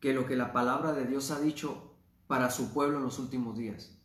que 0.00 0.12
lo 0.12 0.26
que 0.26 0.36
la 0.36 0.52
palabra 0.52 0.92
de 0.92 1.06
Dios 1.06 1.30
ha 1.30 1.40
dicho 1.40 1.94
para 2.26 2.50
su 2.50 2.72
pueblo 2.72 2.98
en 2.98 3.04
los 3.04 3.18
últimos 3.18 3.56
días. 3.56 3.98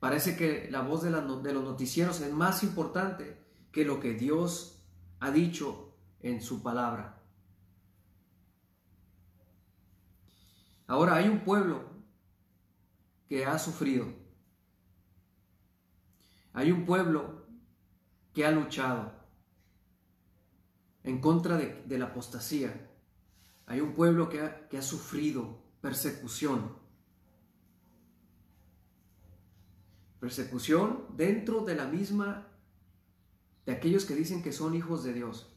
Parece 0.00 0.36
que 0.36 0.68
la 0.70 0.82
voz 0.82 1.02
de, 1.02 1.10
los 1.10 1.64
noticieros 1.64 2.20
es 2.20 2.32
más 2.32 2.62
importante 2.62 3.42
que 3.72 3.84
lo 3.84 4.00
que 4.00 4.14
Dios 4.14 4.82
ha 5.20 5.30
dicho 5.30 5.94
en 6.20 6.40
su 6.40 6.62
palabra. 6.62 7.15
Ahora 10.86 11.16
hay 11.16 11.28
un 11.28 11.40
pueblo 11.40 11.84
que 13.28 13.44
ha 13.44 13.58
sufrido. 13.58 14.06
Hay 16.52 16.70
un 16.70 16.84
pueblo 16.86 17.46
que 18.32 18.46
ha 18.46 18.50
luchado 18.50 19.12
en 21.02 21.20
contra 21.20 21.56
de, 21.56 21.98
la 21.98 22.06
apostasía. 22.06 22.90
Hay 23.66 23.80
un 23.80 23.94
pueblo 23.94 24.28
que 24.28 24.40
ha, 24.40 24.82
sufrido 24.82 25.62
persecución. 25.80 26.76
Persecución 30.20 31.04
dentro 31.16 31.64
de 31.64 31.76
la 31.76 31.86
misma 31.86 32.48
de 33.64 33.72
aquellos 33.72 34.04
que 34.04 34.14
dicen 34.14 34.42
que 34.42 34.52
son 34.52 34.74
hijos 34.74 35.04
de 35.04 35.12
Dios. 35.12 35.52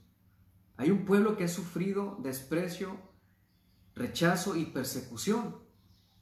Hay 0.77 0.91
un 0.91 1.05
pueblo 1.05 1.35
que 1.35 1.45
ha 1.45 1.49
sufrido 1.49 2.17
desprecio, 2.21 2.97
rechazo 3.99 4.55
y 4.55 4.65
persecución 4.65 5.57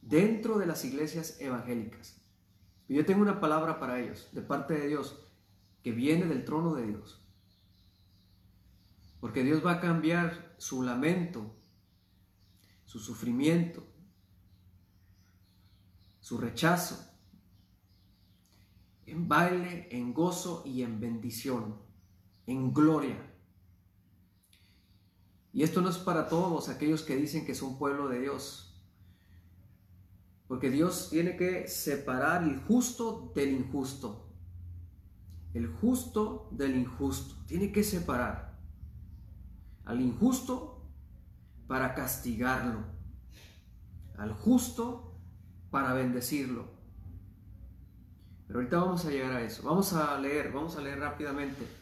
dentro 0.01 0.57
de 0.57 0.65
las 0.65 0.83
iglesias 0.83 1.37
evangélicas. 1.39 2.19
Y 2.87 2.95
yo 2.95 3.05
tengo 3.05 3.21
una 3.21 3.39
palabra 3.39 3.79
para 3.79 3.99
ellos, 3.99 4.29
de 4.31 4.41
parte 4.41 4.73
de 4.73 4.87
Dios, 4.87 5.19
que 5.83 5.91
viene 5.91 6.25
del 6.25 6.43
trono 6.43 6.73
de 6.73 6.87
Dios. 6.87 7.23
Porque 9.19 9.43
Dios 9.43 9.63
va 9.63 9.73
a 9.73 9.79
cambiar 9.79 10.55
su 10.57 10.81
lamento, 10.81 11.55
su 12.85 12.99
sufrimiento, 12.99 13.83
su 16.19 16.39
rechazo, 16.39 16.97
en 19.05 19.27
baile, 19.27 19.87
en 19.91 20.13
gozo 20.13 20.63
y 20.65 20.81
en 20.81 20.99
bendición, 20.99 21.79
en 22.47 22.73
gloria. 22.73 23.36
Y 25.57 25.63
esto 25.63 25.81
no 25.81 25.89
es 25.89 25.97
para 25.97 26.27
todos 26.27 26.69
aquellos 26.69 27.01
que 27.01 27.15
dicen 27.15 27.43
que 27.43 27.55
son 27.55 27.79
pueblo 27.79 28.09
de 28.09 28.19
Dios. 28.19 28.79
Porque 30.47 30.69
Dios 30.69 31.07
tiene 31.09 31.35
que 31.35 31.67
separar 31.67 32.43
el 32.43 32.59
justo 32.59 33.31
del 33.33 33.53
injusto. 33.53 34.29
El 35.55 35.65
justo 35.65 36.47
del 36.51 36.77
injusto. 36.77 37.43
Tiene 37.47 37.71
que 37.71 37.83
separar 37.83 38.59
al 39.83 39.99
injusto 39.99 40.91
para 41.65 41.95
castigarlo. 41.95 42.83
Al 44.15 44.33
justo 44.33 45.19
para 45.71 45.93
bendecirlo. 45.93 46.67
Pero 48.45 48.59
ahorita 48.59 48.77
vamos 48.77 49.05
a 49.05 49.09
llegar 49.09 49.31
a 49.31 49.41
eso. 49.41 49.63
Vamos 49.63 49.91
a 49.93 50.19
leer, 50.19 50.51
vamos 50.51 50.75
a 50.75 50.81
leer 50.81 50.99
rápidamente 50.99 51.76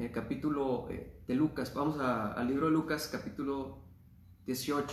el 0.00 0.12
capítulo 0.12 0.88
eh, 0.90 1.22
de 1.26 1.34
Lucas. 1.34 1.74
Vamos 1.74 1.98
al 2.00 2.46
libro 2.48 2.66
de 2.66 2.72
Lucas, 2.72 3.08
capítulo 3.12 3.82
18, 4.46 4.86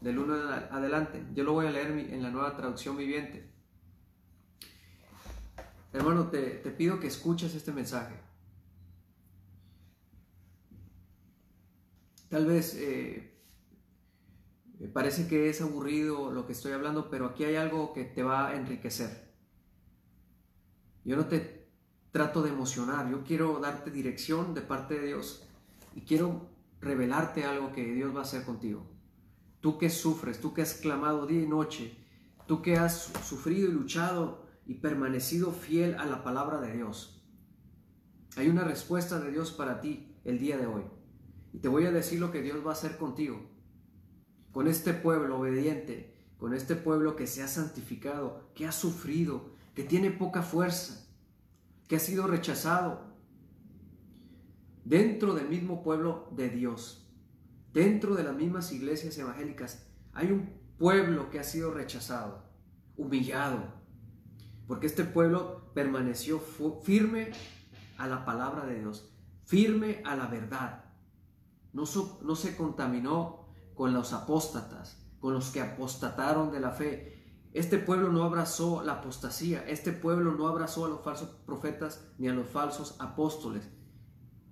del 0.00 0.18
1 0.18 0.34
adelante. 0.70 1.24
Yo 1.34 1.44
lo 1.44 1.54
voy 1.54 1.66
a 1.66 1.72
leer 1.72 1.90
en 1.90 2.22
la 2.22 2.30
nueva 2.30 2.56
traducción 2.56 2.96
viviente. 2.96 3.52
Hermano, 5.92 6.28
te, 6.28 6.40
pido 6.76 7.00
que 7.00 7.08
escuches 7.08 7.54
este 7.54 7.72
mensaje. 7.72 8.14
Tal 12.28 12.46
vez 12.46 12.74
eh, 12.76 13.40
parece 14.92 15.28
que 15.28 15.48
es 15.48 15.60
aburrido 15.60 16.32
lo 16.32 16.46
que 16.46 16.52
estoy 16.52 16.72
hablando, 16.72 17.10
pero 17.10 17.26
aquí 17.26 17.44
hay 17.44 17.56
algo 17.56 17.92
que 17.92 18.04
te 18.04 18.22
va 18.22 18.48
a 18.48 18.56
enriquecer. 18.56 19.32
Yo 21.04 21.16
no 21.16 21.26
te 21.26 21.63
trato 22.14 22.42
de 22.42 22.50
emocionar, 22.50 23.10
yo 23.10 23.24
quiero 23.24 23.58
darte 23.58 23.90
dirección 23.90 24.54
de 24.54 24.60
parte 24.60 24.94
de 24.94 25.08
Dios 25.08 25.42
y 25.96 26.02
quiero 26.02 26.48
revelarte 26.80 27.44
algo 27.44 27.72
que 27.72 27.84
Dios 27.92 28.14
va 28.14 28.20
a 28.20 28.22
hacer 28.22 28.44
contigo. 28.44 28.86
Tú 29.60 29.78
que 29.78 29.90
sufres, 29.90 30.40
tú 30.40 30.54
que 30.54 30.62
has 30.62 30.74
clamado 30.74 31.26
día 31.26 31.42
y 31.42 31.48
noche, 31.48 31.98
tú 32.46 32.62
que 32.62 32.76
has 32.76 33.10
sufrido 33.24 33.68
y 33.68 33.72
luchado 33.72 34.46
y 34.64 34.74
permanecido 34.74 35.50
fiel 35.50 35.96
a 35.96 36.06
la 36.06 36.22
palabra 36.22 36.60
de 36.60 36.76
Dios. 36.76 37.20
Hay 38.36 38.48
una 38.48 38.62
respuesta 38.62 39.18
de 39.18 39.32
Dios 39.32 39.50
para 39.50 39.80
ti 39.80 40.14
el 40.22 40.38
día 40.38 40.56
de 40.56 40.66
hoy. 40.66 40.84
Y 41.52 41.58
te 41.58 41.66
voy 41.66 41.84
a 41.86 41.90
decir 41.90 42.20
lo 42.20 42.30
que 42.30 42.42
Dios 42.42 42.64
va 42.64 42.70
a 42.70 42.74
hacer 42.74 42.96
contigo. 42.96 43.42
Con 44.52 44.68
este 44.68 44.94
pueblo 44.94 45.40
obediente, 45.40 46.14
con 46.38 46.54
este 46.54 46.76
pueblo 46.76 47.16
que 47.16 47.26
se 47.26 47.42
ha 47.42 47.48
santificado, 47.48 48.52
que 48.54 48.68
ha 48.68 48.72
sufrido, 48.72 49.50
que 49.74 49.82
tiene 49.82 50.12
poca 50.12 50.42
fuerza, 50.42 51.03
que 51.88 51.96
ha 51.96 52.00
sido 52.00 52.26
rechazado 52.26 53.14
dentro 54.84 55.34
del 55.34 55.48
mismo 55.48 55.82
pueblo 55.82 56.28
de 56.32 56.48
Dios, 56.50 57.10
dentro 57.72 58.14
de 58.14 58.24
las 58.24 58.34
mismas 58.34 58.72
iglesias 58.72 59.16
evangélicas, 59.18 59.86
hay 60.12 60.30
un 60.30 60.50
pueblo 60.78 61.30
que 61.30 61.40
ha 61.40 61.44
sido 61.44 61.72
rechazado, 61.72 62.44
humillado, 62.96 63.58
porque 64.66 64.86
este 64.86 65.04
pueblo 65.04 65.72
permaneció 65.74 66.40
firme 66.82 67.32
a 67.98 68.06
la 68.06 68.24
palabra 68.24 68.64
de 68.66 68.80
Dios, 68.80 69.10
firme 69.44 70.02
a 70.04 70.16
la 70.16 70.26
verdad. 70.26 70.84
No, 71.72 71.84
no 72.22 72.36
se 72.36 72.56
contaminó 72.56 73.48
con 73.74 73.92
los 73.92 74.12
apóstatas, 74.12 75.04
con 75.20 75.34
los 75.34 75.50
que 75.50 75.60
apostataron 75.60 76.52
de 76.52 76.60
la 76.60 76.70
fe, 76.70 77.13
este 77.54 77.78
pueblo 77.78 78.10
no 78.10 78.24
abrazó 78.24 78.82
la 78.82 78.94
apostasía, 78.94 79.64
este 79.68 79.92
pueblo 79.92 80.32
no 80.32 80.48
abrazó 80.48 80.86
a 80.86 80.88
los 80.88 81.02
falsos 81.02 81.28
profetas 81.46 82.04
ni 82.18 82.26
a 82.26 82.34
los 82.34 82.48
falsos 82.48 82.96
apóstoles. 82.98 83.70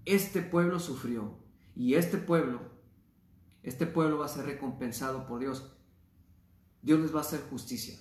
Este 0.05 0.41
pueblo 0.41 0.79
sufrió 0.79 1.37
y 1.75 1.95
este 1.95 2.17
pueblo, 2.17 2.61
este 3.65 3.87
pueblo 3.87 4.19
va 4.19 4.27
a 4.27 4.29
ser 4.29 4.47
recompensado 4.47 5.27
por 5.27 5.41
Dios. 5.41 5.77
Dios 6.81 7.01
les 7.01 7.13
va 7.13 7.19
a 7.19 7.23
hacer 7.23 7.41
justicia. 7.51 7.99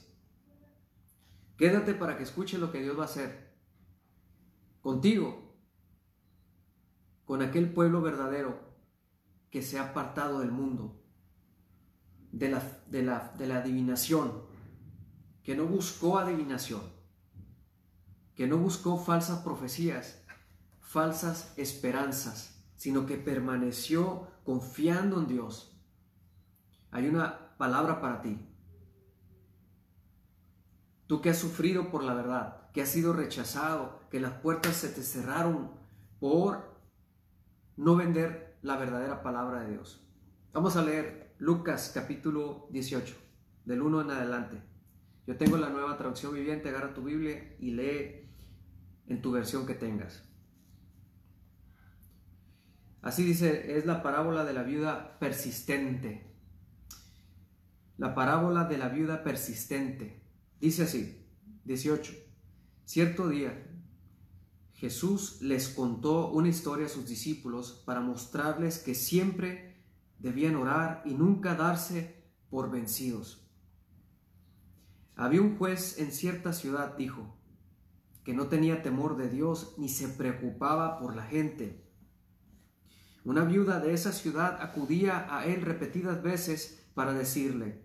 Quédate 1.58 1.96
para 1.96 2.16
que 2.16 2.24
escuche 2.24 2.60
lo 2.60 2.72
que 2.72 2.82
Dios 2.84 2.96
va 2.96 3.04
a 3.04 3.06
hacer 3.06 3.56
contigo, 4.82 5.56
con 7.26 7.42
aquel 7.42 7.74
pueblo 7.74 8.04
verdadero 8.04 8.60
que 9.50 9.64
se 9.64 9.80
ha 9.80 9.90
apartado 9.90 10.42
del 10.42 10.52
mundo, 10.52 11.02
de 12.32 12.50
la, 12.50 12.62
de 12.88 13.02
la, 13.02 13.34
de 13.36 13.48
la 13.48 13.58
adivinación, 13.58 14.51
que 15.44 15.56
no 15.56 15.66
buscó 15.66 16.18
adivinación, 16.18 16.82
que 18.36 18.48
no 18.48 18.58
buscó 18.58 18.98
falsas 18.98 19.40
profecías, 19.40 20.24
falsas 20.80 21.54
esperanzas, 21.58 22.64
sino 22.76 23.06
que 23.06 23.18
permaneció 23.18 24.28
confiando 24.44 25.20
en 25.20 25.28
Dios. 25.28 25.78
Hay 26.92 27.08
una 27.08 27.56
palabra 27.58 28.02
para 28.02 28.22
ti. 28.22 28.48
Tú 31.08 31.22
que 31.22 31.30
has 31.30 31.38
sufrido 31.38 31.92
por 31.92 32.04
la 32.04 32.14
verdad, 32.14 32.70
que 32.72 32.82
has 32.82 32.90
sido 32.90 33.14
rechazado, 33.14 34.00
que 34.10 34.20
las 34.20 34.34
puertas 34.34 34.76
se 34.76 34.90
te 34.90 35.04
cerraron 35.04 35.72
por 36.20 36.72
no 37.78 37.96
vender 37.96 38.58
la 38.62 38.78
verdadera 38.78 39.24
palabra 39.24 39.62
de 39.62 39.72
Dios. 39.72 40.08
Vamos 40.54 40.76
a 40.76 40.84
leer 40.84 41.36
Lucas 41.38 41.92
capítulo 41.94 42.68
18, 42.72 43.16
del 43.66 43.82
1 43.82 44.02
en 44.02 44.12
adelante. 44.12 44.71
Yo 45.28 45.38
tengo 45.38 45.58
la 45.58 45.70
nueva 45.70 45.98
traducción 45.98 46.34
viviente, 46.34 46.70
agarra 46.70 46.94
tu 46.94 47.04
Biblia 47.04 47.56
y 47.60 47.72
lee 47.72 48.30
en 49.08 49.22
tu 49.22 49.32
versión 49.32 49.66
que 49.66 49.76
tengas. 49.76 50.24
Así 53.02 53.24
dice, 53.24 53.78
es 53.78 53.86
la 53.86 54.04
parábola 54.04 54.46
de 54.46 54.54
la 54.54 54.64
viuda 54.64 55.20
persistente. 55.20 56.36
La 57.98 58.14
parábola 58.16 58.66
de 58.66 58.78
la 58.78 58.90
viuda 58.90 59.24
persistente. 59.24 60.24
Dice 60.60 60.84
así, 60.84 61.28
18. 61.66 62.14
Cierto 62.86 63.28
día, 63.28 63.68
Jesús 64.74 65.42
les 65.42 65.70
contó 65.70 66.32
una 66.32 66.50
historia 66.50 66.88
a 66.88 66.90
sus 66.90 67.08
discípulos 67.08 67.84
para 67.86 68.02
mostrarles 68.02 68.80
que 68.80 68.96
siempre 68.96 69.84
debían 70.20 70.56
orar 70.56 71.04
y 71.06 71.14
nunca 71.14 71.56
darse 71.56 72.24
por 72.50 72.72
vencidos. 72.72 73.41
Había 75.16 75.42
un 75.42 75.58
juez 75.58 76.00
en 76.00 76.12
cierta 76.12 76.54
ciudad, 76.54 76.96
dijo, 76.98 77.38
que 78.24 78.34
no 78.34 78.48
tenía 78.48 78.84
temor 78.84 79.18
de 79.18 79.30
Dios 79.30 79.76
ni 79.78 79.90
se 79.90 80.08
preocupaba 80.08 81.00
por 81.00 81.16
la 81.16 81.24
gente. 81.24 81.84
Una 83.24 83.44
viuda 83.44 83.80
de 83.80 83.94
esa 83.94 84.12
ciudad 84.12 84.62
acudía 84.62 85.28
a 85.36 85.46
él 85.46 85.62
repetidas 85.62 86.22
veces 86.22 86.88
para 86.94 87.14
decirle, 87.14 87.82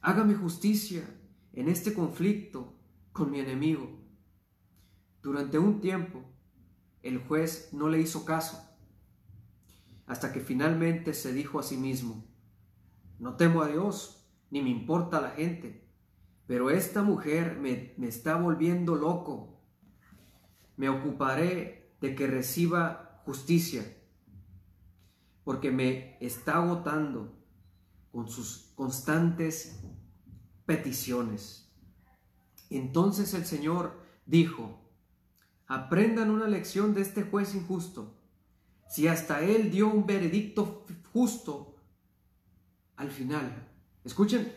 hágame 0.00 0.34
justicia 0.34 1.04
en 1.52 1.68
este 1.68 1.94
conflicto 1.94 2.78
con 3.12 3.30
mi 3.30 3.40
enemigo. 3.40 4.00
Durante 5.22 5.58
un 5.58 5.80
tiempo, 5.80 6.22
el 7.02 7.18
juez 7.18 7.70
no 7.72 7.88
le 7.88 8.00
hizo 8.00 8.24
caso, 8.24 8.60
hasta 10.06 10.32
que 10.32 10.40
finalmente 10.40 11.14
se 11.14 11.32
dijo 11.32 11.58
a 11.58 11.62
sí 11.62 11.76
mismo, 11.76 12.24
no 13.18 13.36
temo 13.36 13.62
a 13.62 13.68
Dios, 13.68 14.28
ni 14.50 14.62
me 14.62 14.70
importa 14.70 15.20
la 15.20 15.30
gente, 15.30 15.83
pero 16.46 16.70
esta 16.70 17.02
mujer 17.02 17.58
me, 17.58 17.94
me 17.96 18.08
está 18.08 18.36
volviendo 18.36 18.96
loco. 18.96 19.60
Me 20.76 20.88
ocuparé 20.88 21.94
de 22.00 22.14
que 22.14 22.26
reciba 22.26 23.22
justicia, 23.24 23.84
porque 25.44 25.70
me 25.70 26.18
está 26.20 26.56
agotando 26.56 27.38
con 28.12 28.28
sus 28.28 28.72
constantes 28.74 29.80
peticiones. 30.66 31.72
Entonces 32.70 33.34
el 33.34 33.44
Señor 33.44 34.00
dijo, 34.26 34.80
aprendan 35.66 36.30
una 36.30 36.46
lección 36.46 36.94
de 36.94 37.02
este 37.02 37.22
juez 37.22 37.54
injusto. 37.54 38.14
Si 38.88 39.08
hasta 39.08 39.40
él 39.42 39.70
dio 39.70 39.88
un 39.88 40.06
veredicto 40.06 40.84
justo 41.12 41.76
al 42.96 43.10
final. 43.10 43.68
Escuchen 44.04 44.52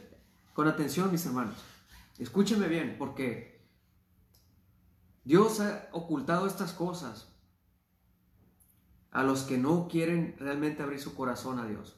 con 0.53 0.67
atención, 0.67 1.11
mis 1.11 1.25
hermanos. 1.25 1.55
Escúchenme 2.17 2.67
bien, 2.67 2.95
porque 2.97 3.67
Dios 5.23 5.59
ha 5.59 5.89
ocultado 5.91 6.47
estas 6.47 6.73
cosas 6.73 7.33
a 9.11 9.23
los 9.23 9.43
que 9.43 9.57
no 9.57 9.87
quieren 9.87 10.35
realmente 10.39 10.83
abrir 10.83 10.99
su 10.99 11.15
corazón 11.15 11.59
a 11.59 11.67
Dios. 11.67 11.95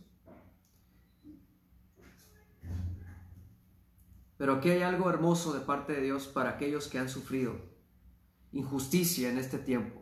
Pero 4.37 4.53
aquí 4.53 4.69
hay 4.69 4.83
algo 4.83 5.09
hermoso 5.09 5.53
de 5.53 5.59
parte 5.59 5.93
de 5.93 6.01
Dios 6.01 6.27
para 6.27 6.51
aquellos 6.51 6.87
que 6.87 6.97
han 6.97 7.09
sufrido 7.09 7.69
injusticia 8.51 9.29
en 9.29 9.37
este 9.37 9.59
tiempo, 9.59 10.01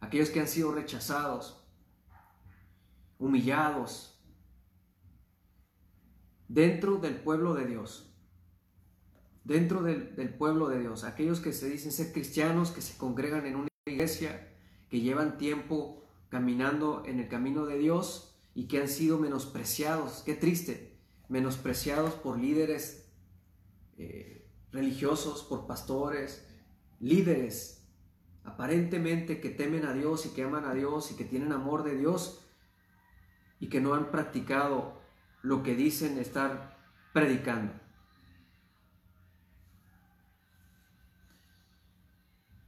aquellos 0.00 0.30
que 0.30 0.40
han 0.40 0.48
sido 0.48 0.72
rechazados, 0.72 1.64
humillados, 3.18 4.20
dentro 6.48 6.96
del 6.96 7.16
pueblo 7.16 7.54
de 7.54 7.66
Dios, 7.66 8.07
dentro 9.48 9.82
del, 9.82 10.34
pueblo 10.34 10.68
de 10.68 10.78
Dios, 10.78 11.04
aquellos 11.04 11.40
que 11.40 11.54
se 11.54 11.70
dicen 11.70 11.90
ser 11.90 12.12
cristianos, 12.12 12.70
que 12.70 12.82
se 12.82 12.98
congregan 12.98 13.46
en 13.46 13.56
una 13.56 13.68
iglesia, 13.86 14.52
que 14.90 15.00
llevan 15.00 15.38
tiempo 15.38 16.04
caminando 16.28 17.02
en 17.06 17.18
el 17.18 17.28
camino 17.28 17.64
de 17.64 17.78
Dios 17.78 18.38
y 18.54 18.68
que 18.68 18.78
han 18.78 18.88
sido 18.88 19.18
menospreciados, 19.18 20.22
qué 20.26 20.34
triste, 20.34 20.98
menospreciados 21.30 22.12
por 22.12 22.38
líderes 22.38 23.10
eh, 23.96 24.46
religiosos, 24.70 25.42
por 25.44 25.66
pastores, 25.66 26.46
líderes, 27.00 27.88
aparentemente 28.44 29.40
que 29.40 29.48
temen 29.48 29.86
a 29.86 29.94
Dios 29.94 30.26
y 30.26 30.30
que 30.30 30.42
aman 30.42 30.66
a 30.66 30.74
Dios 30.74 31.10
y 31.10 31.16
que 31.16 31.24
tienen 31.24 31.52
amor 31.52 31.84
de 31.84 31.96
Dios 31.96 32.46
y 33.60 33.70
que 33.70 33.80
no 33.80 33.94
han 33.94 34.10
practicado 34.10 35.00
lo 35.40 35.62
que 35.62 35.74
dicen 35.74 36.18
estar 36.18 36.78
predicando. 37.14 37.87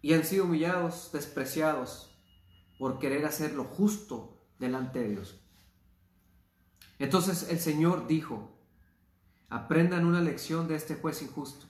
Y 0.02 0.14
han 0.14 0.24
sido 0.24 0.44
humillados, 0.44 1.10
despreciados 1.12 2.16
por 2.78 2.98
querer 2.98 3.26
hacer 3.26 3.52
lo 3.52 3.64
justo 3.64 4.46
delante 4.58 5.00
de 5.00 5.08
Dios. 5.10 5.40
Entonces 6.98 7.48
el 7.50 7.58
Señor 7.58 8.06
dijo, 8.06 8.60
Aprendan 9.50 10.06
una 10.06 10.20
lección 10.20 10.68
de 10.68 10.76
este 10.76 10.94
juez 10.94 11.22
injusto. 11.22 11.66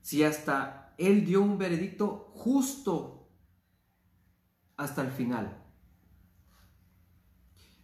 Si 0.00 0.24
hasta 0.24 0.94
él 0.96 1.26
dio 1.26 1.42
un 1.42 1.58
veredicto 1.58 2.32
justo 2.34 3.28
hasta 4.78 5.02
el 5.02 5.10
final, 5.10 5.62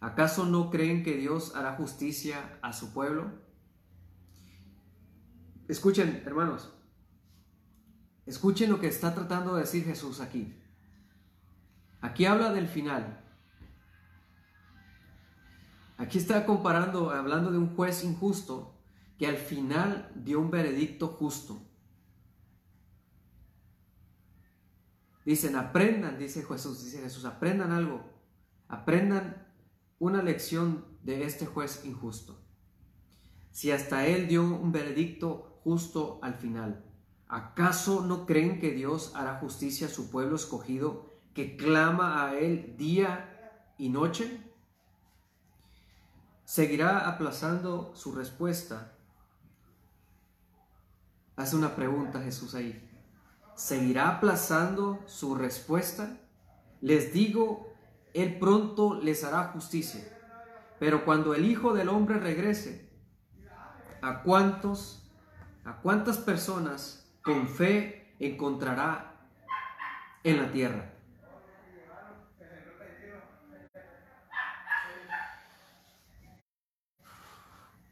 ¿acaso 0.01 0.47
no 0.47 0.71
creen 0.71 1.03
que 1.03 1.19
Dios 1.19 1.55
hará 1.55 1.77
justicia 1.77 2.59
a 2.63 2.73
su 2.73 2.95
pueblo? 2.95 3.39
Escuchen, 5.69 6.23
hermanos, 6.25 6.75
escuchen 8.27 8.71
lo 8.71 8.81
que 8.81 8.89
está 8.89 9.15
tratando 9.15 9.55
de 9.55 9.63
decir 9.63 9.85
Jesús 9.85 10.21
aquí. 10.21 10.59
Aquí 12.01 12.25
habla 12.25 12.53
del 12.53 12.69
final. 12.69 13.21
Aquí 15.97 16.19
está 16.19 16.45
comparando, 16.45 17.11
hablando 17.11 17.53
de 17.53 17.59
un 17.59 17.77
juez 17.77 18.03
injusto 18.05 18.77
que 19.19 19.27
al 19.27 19.37
final 19.37 20.11
dio 20.17 20.41
un 20.41 20.51
veredicto 20.51 21.09
justo. 21.09 21.63
Dicen, 25.25 25.55
aprendan, 25.55 26.19
dice 26.19 26.45
Jesús, 26.45 26.83
dice 26.85 27.01
Jesús, 27.01 27.25
aprendan 27.25 27.71
algo, 27.71 28.03
aprendan 28.67 29.47
una 30.01 30.23
lección 30.23 30.85
de 31.05 31.25
este 31.25 31.47
juez 31.47 31.85
injusto. 31.85 32.43
Si 33.53 33.71
hasta 33.71 34.07
él 34.07 34.27
dio 34.27 34.43
un 34.43 34.73
veredicto 34.73 35.61
justo 35.63 36.19
al 36.23 36.35
final, 36.35 36.85
¿acaso 37.33 38.07
no 38.07 38.27
creen 38.27 38.61
que 38.61 38.71
Dios 38.71 39.11
hará 39.17 39.41
justicia 39.41 39.89
a 39.89 39.91
su 39.91 40.11
pueblo 40.11 40.37
escogido 40.37 41.11
que 41.35 41.57
clama 41.57 42.25
a 42.25 42.39
él 42.39 42.77
día 42.77 43.73
y 43.77 43.89
noche? 43.89 44.53
seguirá 46.53 47.09
aplazando 47.09 47.93
su 47.95 48.15
respuesta. 48.15 48.93
Hace 51.35 51.57
una 51.57 51.75
pregunta 51.75 52.21
Jesús 52.21 52.55
ahí. 52.55 52.91
¿Seguirá 53.55 54.17
aplazando 54.17 55.03
su 55.07 55.35
respuesta? 55.35 56.19
Les 56.83 57.15
digo, 57.15 57.73
Él 58.13 58.39
pronto 58.39 59.01
les 59.01 59.25
hará 59.25 59.45
justicia. 59.45 60.07
Pero 60.79 61.07
cuando 61.07 61.33
el 61.33 61.47
Hijo 61.47 61.73
del 61.73 61.89
Hombre 61.89 62.19
regrese, 62.19 62.91
¿a 64.03 64.23
cuántos, 64.23 65.11
a 65.65 65.79
cuántas 65.81 66.19
personas 66.19 67.02
con 67.23 67.47
fe 67.49 68.15
encontrará 68.19 69.29
en 70.25 70.37
la 70.39 70.51
tierra? 70.53 70.93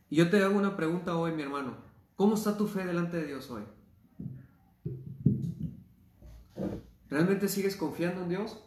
Y 0.08 0.16
yo 0.16 0.28
te 0.28 0.42
hago 0.42 0.58
una 0.58 0.76
pregunta 0.76 1.16
hoy, 1.16 1.32
mi 1.32 1.42
hermano. 1.42 1.76
¿Cómo 2.16 2.34
está 2.34 2.56
tu 2.56 2.66
fe 2.66 2.84
delante 2.84 3.16
de 3.16 3.26
Dios 3.26 3.48
hoy? 3.50 3.62
¿Realmente 7.08 7.48
sigues 7.48 7.76
confiando 7.76 8.22
en 8.22 8.28
Dios? 8.28 8.62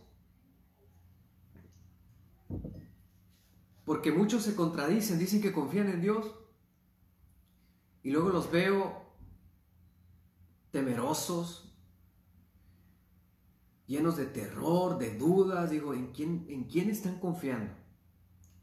Porque 3.85 4.13
muchos 4.13 4.43
se 4.43 4.55
contradicen, 4.55 5.19
dicen 5.19 5.41
que 5.41 5.51
confían 5.51 5.89
en 5.89 6.01
Dios. 6.01 6.33
Y 8.03 8.11
luego 8.11 8.29
los 8.29 8.49
veo 8.49 9.02
temerosos, 10.73 11.71
llenos 13.85 14.17
de 14.17 14.25
terror, 14.25 14.97
de 14.97 15.15
dudas. 15.15 15.69
Digo, 15.69 15.93
¿en 15.93 16.07
quién, 16.07 16.47
¿en 16.49 16.63
quién 16.63 16.89
están 16.89 17.19
confiando? 17.19 17.71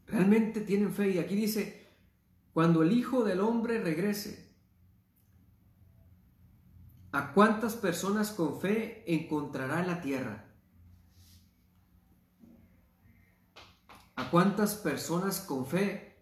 ¿Realmente 0.05 0.59
tienen 0.59 0.93
fe? 0.93 1.11
Y 1.11 1.19
aquí 1.19 1.35
dice, 1.35 1.87
cuando 2.53 2.83
el 2.83 2.91
Hijo 2.91 3.23
del 3.23 3.39
Hombre 3.39 3.81
regrese, 3.81 4.53
¿a 7.13 7.31
cuántas 7.31 7.75
personas 7.77 8.31
con 8.31 8.59
fe 8.59 9.05
encontrará 9.07 9.79
en 9.79 9.87
la 9.87 10.01
tierra? 10.01 10.53
¿A 14.17 14.29
cuántas 14.29 14.75
personas 14.75 15.39
con 15.39 15.65
fe 15.65 16.17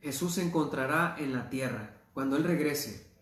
Jesús 0.00 0.36
encontrará 0.38 1.14
en 1.16 1.32
la 1.32 1.48
tierra 1.48 2.02
cuando 2.12 2.36
Él 2.36 2.42
regrese? 2.42 3.13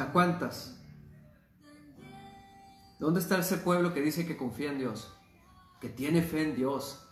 ¿A 0.00 0.12
cuántas? 0.12 0.80
¿Dónde 2.98 3.20
está 3.20 3.38
ese 3.38 3.58
pueblo 3.58 3.92
que 3.92 4.00
dice 4.00 4.26
que 4.26 4.38
confía 4.38 4.70
en 4.70 4.78
Dios? 4.78 5.12
Que 5.78 5.90
tiene 5.90 6.22
fe 6.22 6.42
en 6.42 6.56
Dios. 6.56 7.06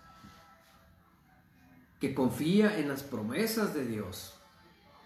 Que 2.01 2.14
confía 2.14 2.79
en 2.79 2.88
las 2.88 3.03
promesas 3.03 3.74
de 3.74 3.85
Dios. 3.85 4.40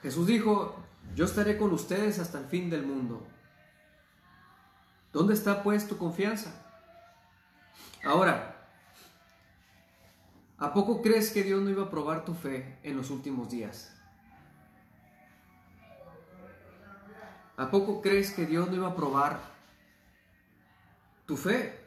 Jesús 0.00 0.28
dijo, 0.28 0.76
yo 1.16 1.24
estaré 1.24 1.58
con 1.58 1.72
ustedes 1.72 2.20
hasta 2.20 2.38
el 2.38 2.46
fin 2.46 2.70
del 2.70 2.86
mundo. 2.86 3.26
¿Dónde 5.12 5.34
está 5.34 5.64
pues 5.64 5.88
tu 5.88 5.98
confianza? 5.98 6.52
Ahora, 8.04 8.64
¿a 10.56 10.72
poco 10.72 11.02
crees 11.02 11.32
que 11.32 11.42
Dios 11.42 11.60
no 11.60 11.70
iba 11.70 11.82
a 11.82 11.90
probar 11.90 12.24
tu 12.24 12.34
fe 12.34 12.78
en 12.84 12.96
los 12.96 13.10
últimos 13.10 13.50
días? 13.50 13.92
¿A 17.56 17.70
poco 17.70 18.00
crees 18.00 18.32
que 18.32 18.46
Dios 18.46 18.68
no 18.68 18.76
iba 18.76 18.88
a 18.88 18.96
probar 18.96 19.52
tu 21.26 21.36
fe. 21.36 21.80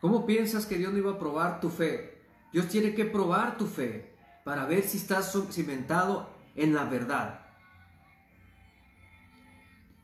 ¿Cómo 0.00 0.26
piensas 0.26 0.66
que 0.66 0.76
Dios 0.76 0.92
no 0.92 0.98
iba 0.98 1.12
a 1.12 1.18
probar 1.18 1.60
tu 1.60 1.68
fe? 1.68 2.22
Dios 2.52 2.68
tiene 2.68 2.94
que 2.94 3.04
probar 3.04 3.56
tu 3.56 3.66
fe 3.66 4.14
para 4.44 4.66
ver 4.66 4.84
si 4.84 4.98
estás 4.98 5.36
cimentado 5.50 6.30
en 6.54 6.74
la 6.74 6.84
verdad. 6.84 7.40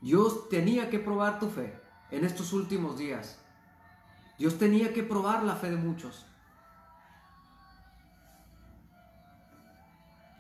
Dios 0.01 0.49
tenía 0.49 0.91
que 0.91 0.99
probar 0.99 1.39
tu 1.39 1.49
fe 1.49 1.73
en 2.11 2.25
estos 2.25 2.53
últimos 2.53 2.99
días. 2.99 3.39
Dios 4.39 4.59
tenía 4.59 4.93
que 4.93 5.05
probar 5.05 5.45
la 5.45 5.55
fe 5.55 5.71
de 5.71 5.77
muchos. 5.77 6.27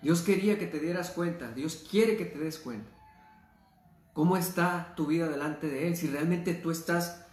Dios 0.02 0.22
quería 0.22 0.58
que 0.58 0.66
te 0.66 0.80
dieras 0.80 1.10
cuenta, 1.10 1.52
Dios 1.52 1.86
quiere 1.88 2.16
que 2.16 2.24
te 2.24 2.38
des 2.38 2.58
cuenta. 2.58 2.90
¿Cómo 4.12 4.36
está 4.36 4.94
tu 4.96 5.06
vida 5.06 5.28
delante 5.28 5.68
de 5.68 5.88
Él? 5.88 5.96
Si 5.96 6.08
realmente 6.08 6.52
tú 6.54 6.70
estás 6.70 7.24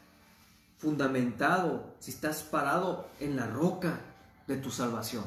fundamentado, 0.77 1.93
si 1.99 2.11
estás 2.11 2.43
parado 2.43 3.09
en 3.19 3.35
la 3.35 3.47
roca 3.47 3.99
de 4.47 4.55
tu 4.55 4.71
salvación. 4.71 5.25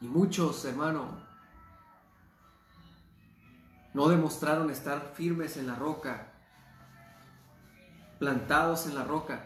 Y 0.00 0.06
muchos, 0.06 0.64
hermano, 0.64 1.20
no 3.92 4.08
demostraron 4.08 4.70
estar 4.70 5.12
firmes 5.14 5.56
en 5.56 5.66
la 5.66 5.74
roca, 5.74 6.32
plantados 8.18 8.86
en 8.86 8.94
la 8.94 9.04
roca, 9.04 9.44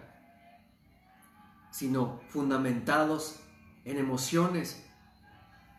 sino 1.70 2.20
fundamentados 2.28 3.40
en 3.84 3.98
emociones, 3.98 4.86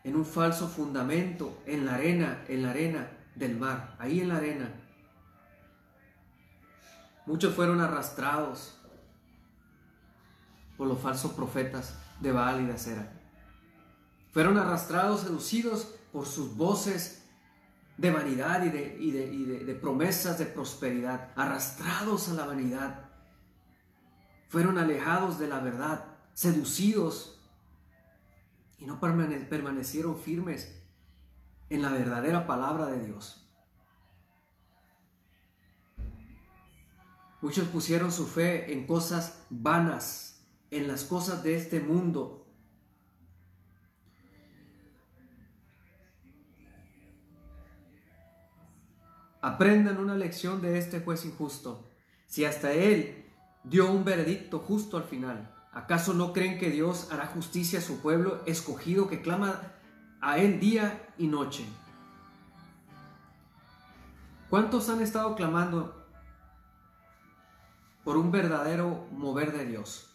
en 0.04 0.16
un 0.16 0.26
falso 0.26 0.68
fundamento, 0.68 1.62
en 1.66 1.86
la 1.86 1.94
arena, 1.94 2.44
en 2.48 2.62
la 2.62 2.70
arena 2.70 3.10
del 3.34 3.56
mar, 3.56 3.96
ahí 3.98 4.20
en 4.20 4.28
la 4.28 4.36
arena. 4.36 4.70
Muchos 7.26 7.54
fueron 7.54 7.80
arrastrados 7.80 8.78
por 10.76 10.86
los 10.86 11.00
falsos 11.00 11.32
profetas 11.32 11.96
de 12.20 12.32
Baal 12.32 12.60
y 12.60 12.66
de 12.66 12.74
Acera. 12.74 13.12
Fueron 14.30 14.58
arrastrados, 14.58 15.22
seducidos 15.22 15.94
por 16.12 16.26
sus 16.26 16.54
voces 16.54 17.22
de 17.96 18.10
vanidad 18.10 18.62
y 18.64 18.70
de, 19.10 19.64
de, 19.64 19.74
promesas 19.74 20.38
de 20.38 20.46
prosperidad, 20.46 21.30
arrastrados 21.34 22.28
a 22.28 22.34
la 22.34 22.44
vanidad. 22.44 23.04
Fueron 24.48 24.76
alejados 24.76 25.38
de 25.38 25.48
la 25.48 25.60
verdad, 25.60 26.04
seducidos 26.34 27.33
y 28.84 28.86
no 28.86 29.00
permanecieron 29.00 30.18
firmes 30.18 30.78
en 31.70 31.80
la 31.80 31.90
verdadera 31.90 32.46
palabra 32.46 32.86
de 32.86 33.06
Dios. 33.06 33.50
Muchos 37.40 37.66
pusieron 37.68 38.12
su 38.12 38.26
fe 38.26 38.74
en 38.74 38.86
cosas 38.86 39.46
vanas, 39.48 40.46
en 40.70 40.86
las 40.86 41.04
cosas 41.04 41.42
de 41.42 41.56
este 41.56 41.80
mundo, 41.80 42.44
Aprendan 49.44 49.98
una 49.98 50.16
lección 50.16 50.62
de 50.62 50.78
este 50.78 51.00
juez 51.00 51.26
injusto. 51.26 51.86
Si 52.26 52.46
hasta 52.46 52.72
él 52.72 53.26
dio 53.62 53.92
un 53.92 54.02
veredicto 54.02 54.58
justo 54.58 54.96
al 54.96 55.04
final, 55.04 55.53
¿acaso 55.74 56.14
no 56.14 56.32
creen 56.32 56.58
que 56.58 56.70
Dios 56.70 57.08
hará 57.12 57.26
justicia 57.26 57.80
a 57.80 57.82
su 57.82 58.00
pueblo 58.00 58.40
escogido 58.46 59.08
que 59.08 59.20
clama 59.20 59.60
a 60.20 60.38
él 60.38 60.60
día 60.60 61.12
y 61.18 61.26
noche? 61.26 61.66
¿Cuántos 64.48 64.88
han 64.88 65.00
estado 65.00 65.34
clamando 65.34 66.06
por 68.04 68.16
un 68.16 68.30
verdadero 68.30 69.06
mover 69.10 69.52
de 69.52 69.66
Dios? 69.66 70.10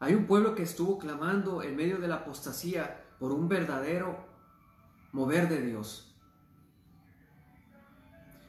Hay 0.00 0.14
un 0.14 0.26
pueblo 0.26 0.54
que 0.54 0.62
estuvo 0.62 0.98
clamando 0.98 1.62
en 1.62 1.74
medio 1.74 1.98
de 1.98 2.06
la 2.06 2.16
apostasía 2.16 3.04
por 3.18 3.32
un 3.32 3.48
verdadero 3.48 4.16
mover 5.12 5.48
de 5.48 5.60
Dios. 5.60 6.07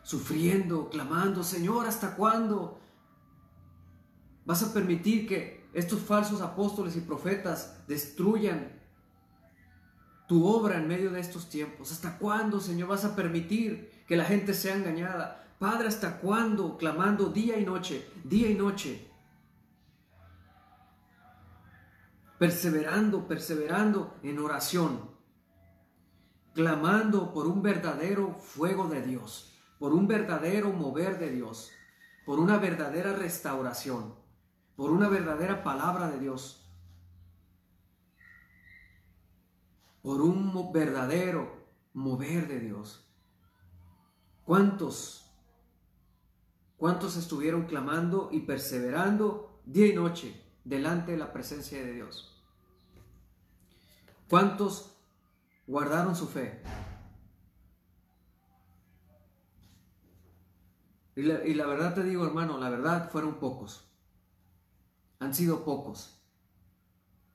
Sufriendo, 0.10 0.90
clamando, 0.90 1.44
Señor, 1.44 1.86
¿hasta 1.86 2.16
cuándo 2.16 2.80
vas 4.44 4.64
a 4.64 4.74
permitir 4.74 5.28
que 5.28 5.70
estos 5.72 6.00
falsos 6.00 6.42
apóstoles 6.42 6.96
y 6.96 7.02
profetas 7.02 7.86
destruyan 7.88 8.82
tu 10.28 10.48
obra 10.48 10.78
en 10.78 10.88
medio 10.88 11.12
de 11.12 11.20
estos 11.20 11.48
tiempos? 11.48 11.92
¿Hasta 11.92 12.18
cuándo, 12.18 12.60
Señor, 12.60 12.90
vas 12.90 13.06
a 13.06 13.16
permitir 13.16 14.04
que 14.08 14.18
la 14.18 14.26
gente 14.26 14.56
sea 14.56 14.76
engañada? 14.76 15.48
Padre, 15.60 15.90
¿hasta 15.90 16.18
cuándo? 16.18 16.80
Clamando 16.80 17.28
día 17.28 17.60
y 17.60 17.66
noche, 17.66 18.10
día 18.24 18.50
y 18.50 18.56
noche. 18.56 19.06
perseverando, 22.40 23.28
perseverando 23.28 24.18
en 24.24 24.40
oración, 24.40 25.12
clamando 26.56 27.34
por 27.34 27.46
un 27.48 27.62
verdadero 27.62 28.34
fuego 28.40 28.88
de 28.88 29.02
Dios, 29.02 29.59
por 29.80 29.94
un 29.94 30.08
verdadero 30.08 30.72
mover 30.72 31.18
de 31.18 31.32
Dios, 31.32 31.72
por 32.26 32.40
una 32.40 32.58
verdadera 32.58 33.14
restauración, 33.14 34.14
por 34.76 34.92
una 34.92 35.10
verdadera 35.10 35.64
palabra 35.64 36.12
de 36.12 36.20
Dios, 36.20 36.70
por 40.02 40.22
un 40.22 40.72
verdadero 40.72 41.66
mover 41.94 42.48
de 42.48 42.60
Dios. 42.60 43.10
¿Cuántos? 44.44 45.26
¿Cuántos 46.78 47.16
estuvieron 47.16 47.66
clamando 47.66 48.30
y 48.32 48.42
perseverando 48.42 49.62
día 49.66 49.88
y 49.88 49.94
noche 49.94 50.42
delante 50.64 51.14
de 51.14 51.18
la 51.18 51.32
presencia 51.32 51.84
de 51.84 51.94
Dios? 51.94 52.44
¿Cuántos 54.30 54.96
guardaron 55.68 56.16
su 56.16 56.28
fe? 56.28 56.62
Y 61.20 61.54
la, 61.54 61.66
verdad 61.66 61.94
te 61.96 62.04
digo, 62.04 62.26
hermano, 62.26 62.58
la 62.58 62.70
verdad 62.70 63.12
fueron 63.12 63.40
pocos. 63.40 63.92
Han 65.20 65.34
sido 65.34 65.66
pocos. 65.66 66.24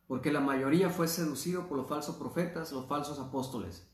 Porque 0.06 0.32
la 0.32 0.40
mayoría 0.40 0.88
fue 0.88 1.06
seducido 1.06 1.68
por 1.68 1.76
los 1.76 1.86
falsos 1.86 2.16
profetas, 2.16 2.72
los 2.72 2.86
falsos 2.86 3.18
apóstoles. 3.18 3.86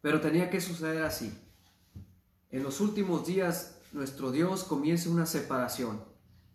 Pero 0.00 0.20
tenía 0.20 0.50
que 0.50 0.60
suceder 0.60 1.04
así. 1.04 1.32
En 2.50 2.64
los 2.64 2.80
últimos 2.80 3.24
días 3.24 3.80
nuestro 3.92 4.32
Dios 4.32 4.64
comienza 4.64 5.10
una 5.10 5.26
separación 5.26 6.02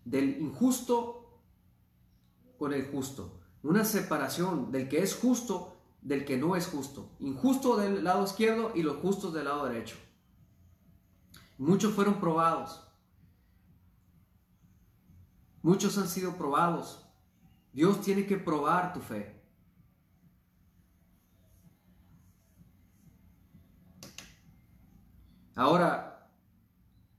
del 0.03 0.41
injusto 0.41 1.39
con 2.57 2.73
el 2.73 2.91
justo. 2.91 3.39
Una 3.61 3.85
separación 3.85 4.69
del 4.69 4.89
que 4.89 5.01
es 5.01 5.15
justo 5.15 5.72
del 6.03 6.25
que 6.25 6.37
no 6.37 6.55
es 6.55 6.67
justo. 6.67 7.09
Injusto 7.19 7.77
del 7.77 8.03
lado 8.03 8.23
izquierdo 8.23 8.71
y 8.75 8.83
los 8.83 8.97
justos 8.97 9.33
del 9.33 9.45
lado 9.45 9.65
derecho. 9.65 9.95
Muchos 11.57 11.93
fueron 11.93 12.19
probados. 12.19 12.85
Muchos 15.61 15.97
han 15.97 16.07
sido 16.07 16.35
probados. 16.35 17.05
Dios 17.71 18.01
tiene 18.01 18.25
que 18.25 18.37
probar 18.37 18.93
tu 18.93 18.99
fe. 18.99 19.41
Ahora, 25.55 26.29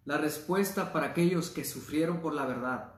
la 0.05 0.18
respuesta 0.18 0.92
para 0.92 1.07
aquellos 1.07 1.51
que 1.51 1.64
sufrieron 1.64 2.20
por 2.20 2.35
la 2.35 2.44
verdad. 2.44 2.94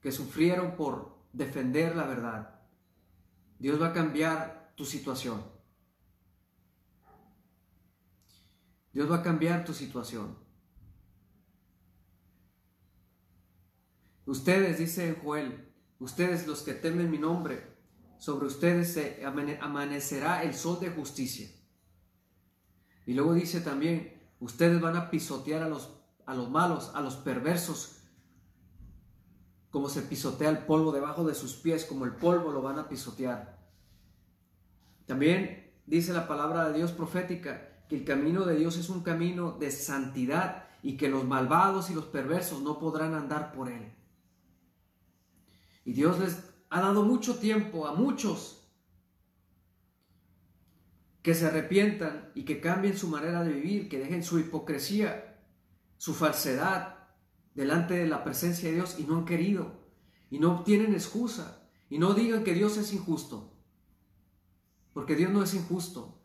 que 0.00 0.12
sufrieron 0.12 0.76
por 0.76 1.19
defender 1.32 1.96
la 1.96 2.04
verdad. 2.04 2.60
Dios 3.58 3.80
va 3.80 3.88
a 3.88 3.92
cambiar 3.92 4.72
tu 4.76 4.84
situación. 4.84 5.42
Dios 8.92 9.10
va 9.10 9.16
a 9.16 9.22
cambiar 9.22 9.64
tu 9.64 9.72
situación. 9.72 10.36
Ustedes, 14.26 14.78
dice 14.78 15.18
Joel, 15.22 15.72
ustedes 15.98 16.46
los 16.46 16.62
que 16.62 16.74
temen 16.74 17.10
mi 17.10 17.18
nombre, 17.18 17.70
sobre 18.18 18.46
ustedes 18.46 18.92
se 18.92 19.24
amanecerá 19.24 20.42
el 20.42 20.54
sol 20.54 20.78
de 20.80 20.90
justicia. 20.90 21.48
Y 23.06 23.14
luego 23.14 23.34
dice 23.34 23.60
también, 23.60 24.20
ustedes 24.40 24.80
van 24.80 24.96
a 24.96 25.10
pisotear 25.10 25.62
a 25.62 25.68
los, 25.68 25.90
a 26.26 26.34
los 26.34 26.50
malos, 26.50 26.92
a 26.94 27.00
los 27.00 27.16
perversos, 27.16 27.99
como 29.70 29.88
se 29.88 30.02
pisotea 30.02 30.50
el 30.50 30.58
polvo 30.58 30.92
debajo 30.92 31.24
de 31.24 31.34
sus 31.34 31.54
pies, 31.54 31.84
como 31.84 32.04
el 32.04 32.12
polvo 32.12 32.52
lo 32.52 32.62
van 32.62 32.78
a 32.78 32.88
pisotear. 32.88 33.58
También 35.06 35.72
dice 35.86 36.12
la 36.12 36.26
palabra 36.26 36.68
de 36.68 36.78
Dios 36.78 36.92
profética 36.92 37.84
que 37.88 37.96
el 37.96 38.04
camino 38.04 38.44
de 38.44 38.56
Dios 38.56 38.76
es 38.76 38.88
un 38.88 39.02
camino 39.02 39.52
de 39.52 39.70
santidad 39.70 40.64
y 40.82 40.96
que 40.96 41.08
los 41.08 41.24
malvados 41.24 41.90
y 41.90 41.94
los 41.94 42.06
perversos 42.06 42.62
no 42.62 42.78
podrán 42.78 43.14
andar 43.14 43.52
por 43.52 43.68
él. 43.68 43.92
Y 45.84 45.92
Dios 45.92 46.18
les 46.18 46.38
ha 46.68 46.80
dado 46.80 47.04
mucho 47.04 47.38
tiempo 47.38 47.86
a 47.86 47.94
muchos 47.94 48.68
que 51.22 51.34
se 51.34 51.46
arrepientan 51.46 52.30
y 52.34 52.44
que 52.44 52.60
cambien 52.60 52.96
su 52.96 53.08
manera 53.08 53.42
de 53.42 53.52
vivir, 53.52 53.88
que 53.88 53.98
dejen 53.98 54.24
su 54.24 54.38
hipocresía, 54.38 55.38
su 55.98 56.14
falsedad 56.14 56.99
delante 57.54 57.94
de 57.94 58.06
la 58.06 58.24
presencia 58.24 58.68
de 58.68 58.76
Dios 58.76 58.96
y 58.98 59.04
no 59.04 59.18
han 59.18 59.24
querido 59.24 59.80
y 60.30 60.38
no 60.38 60.62
tienen 60.62 60.94
excusa 60.94 61.68
y 61.88 61.98
no 61.98 62.14
digan 62.14 62.44
que 62.44 62.54
Dios 62.54 62.76
es 62.76 62.92
injusto, 62.92 63.52
porque 64.92 65.16
Dios 65.16 65.32
no 65.32 65.42
es 65.42 65.54
injusto, 65.54 66.20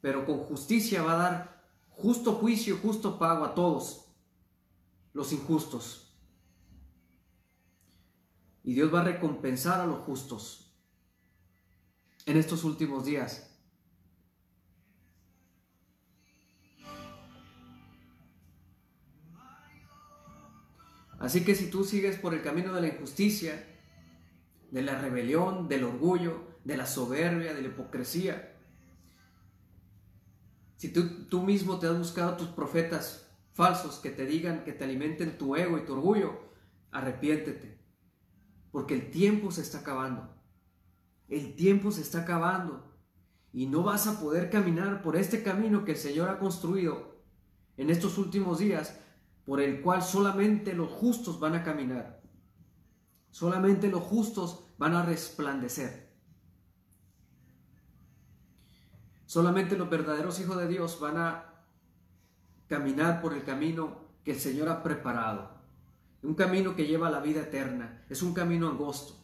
pero 0.00 0.24
con 0.24 0.38
justicia 0.38 1.02
va 1.02 1.14
a 1.14 1.16
dar 1.16 1.70
justo 1.88 2.34
juicio, 2.34 2.78
justo 2.80 3.18
pago 3.18 3.44
a 3.44 3.54
todos 3.54 4.06
los 5.12 5.32
injustos. 5.32 6.14
Y 8.62 8.74
Dios 8.74 8.94
va 8.94 9.00
a 9.00 9.04
recompensar 9.04 9.80
a 9.80 9.86
los 9.86 10.00
justos 10.00 10.72
en 12.26 12.36
estos 12.36 12.62
últimos 12.64 13.04
días. 13.04 13.47
Así 21.18 21.44
que 21.44 21.54
si 21.54 21.68
tú 21.70 21.84
sigues 21.84 22.16
por 22.16 22.34
el 22.34 22.42
camino 22.42 22.72
de 22.72 22.80
la 22.80 22.88
injusticia, 22.88 23.66
de 24.70 24.82
la 24.82 25.00
rebelión, 25.00 25.68
del 25.68 25.84
orgullo, 25.84 26.58
de 26.64 26.76
la 26.76 26.86
soberbia, 26.86 27.54
de 27.54 27.62
la 27.62 27.68
hipocresía, 27.68 28.54
si 30.76 30.92
tú, 30.92 31.26
tú 31.28 31.42
mismo 31.42 31.78
te 31.78 31.88
has 31.88 31.98
buscado 31.98 32.36
tus 32.36 32.48
profetas 32.48 33.28
falsos 33.52 33.98
que 33.98 34.10
te 34.10 34.24
digan, 34.24 34.62
que 34.62 34.72
te 34.72 34.84
alimenten 34.84 35.36
tu 35.36 35.56
ego 35.56 35.76
y 35.78 35.84
tu 35.84 35.94
orgullo, 35.94 36.38
arrepiéntete, 36.92 37.76
porque 38.70 38.94
el 38.94 39.10
tiempo 39.10 39.50
se 39.50 39.62
está 39.62 39.78
acabando. 39.78 40.32
El 41.28 41.56
tiempo 41.56 41.90
se 41.90 42.02
está 42.02 42.20
acabando 42.20 42.88
y 43.52 43.66
no 43.66 43.82
vas 43.82 44.06
a 44.06 44.20
poder 44.20 44.50
caminar 44.50 45.02
por 45.02 45.16
este 45.16 45.42
camino 45.42 45.84
que 45.84 45.92
el 45.92 45.98
Señor 45.98 46.28
ha 46.28 46.38
construido 46.38 47.18
en 47.76 47.90
estos 47.90 48.18
últimos 48.18 48.60
días, 48.60 49.00
por 49.48 49.62
el 49.62 49.80
cual 49.80 50.02
solamente 50.02 50.74
los 50.74 50.90
justos 50.90 51.40
van 51.40 51.54
a 51.54 51.62
caminar. 51.62 52.20
Solamente 53.30 53.88
los 53.88 54.02
justos 54.02 54.66
van 54.76 54.94
a 54.94 55.02
resplandecer. 55.02 56.12
Solamente 59.24 59.78
los 59.78 59.88
verdaderos 59.88 60.38
hijos 60.38 60.58
de 60.58 60.68
Dios 60.68 61.00
van 61.00 61.16
a 61.16 61.64
caminar 62.66 63.22
por 63.22 63.32
el 63.32 63.42
camino 63.42 64.02
que 64.22 64.32
el 64.32 64.38
Señor 64.38 64.68
ha 64.68 64.82
preparado. 64.82 65.50
Un 66.22 66.34
camino 66.34 66.76
que 66.76 66.86
lleva 66.86 67.08
a 67.08 67.10
la 67.10 67.20
vida 67.20 67.40
eterna. 67.40 68.04
Es 68.10 68.20
un 68.22 68.34
camino 68.34 68.68
angosto. 68.68 69.14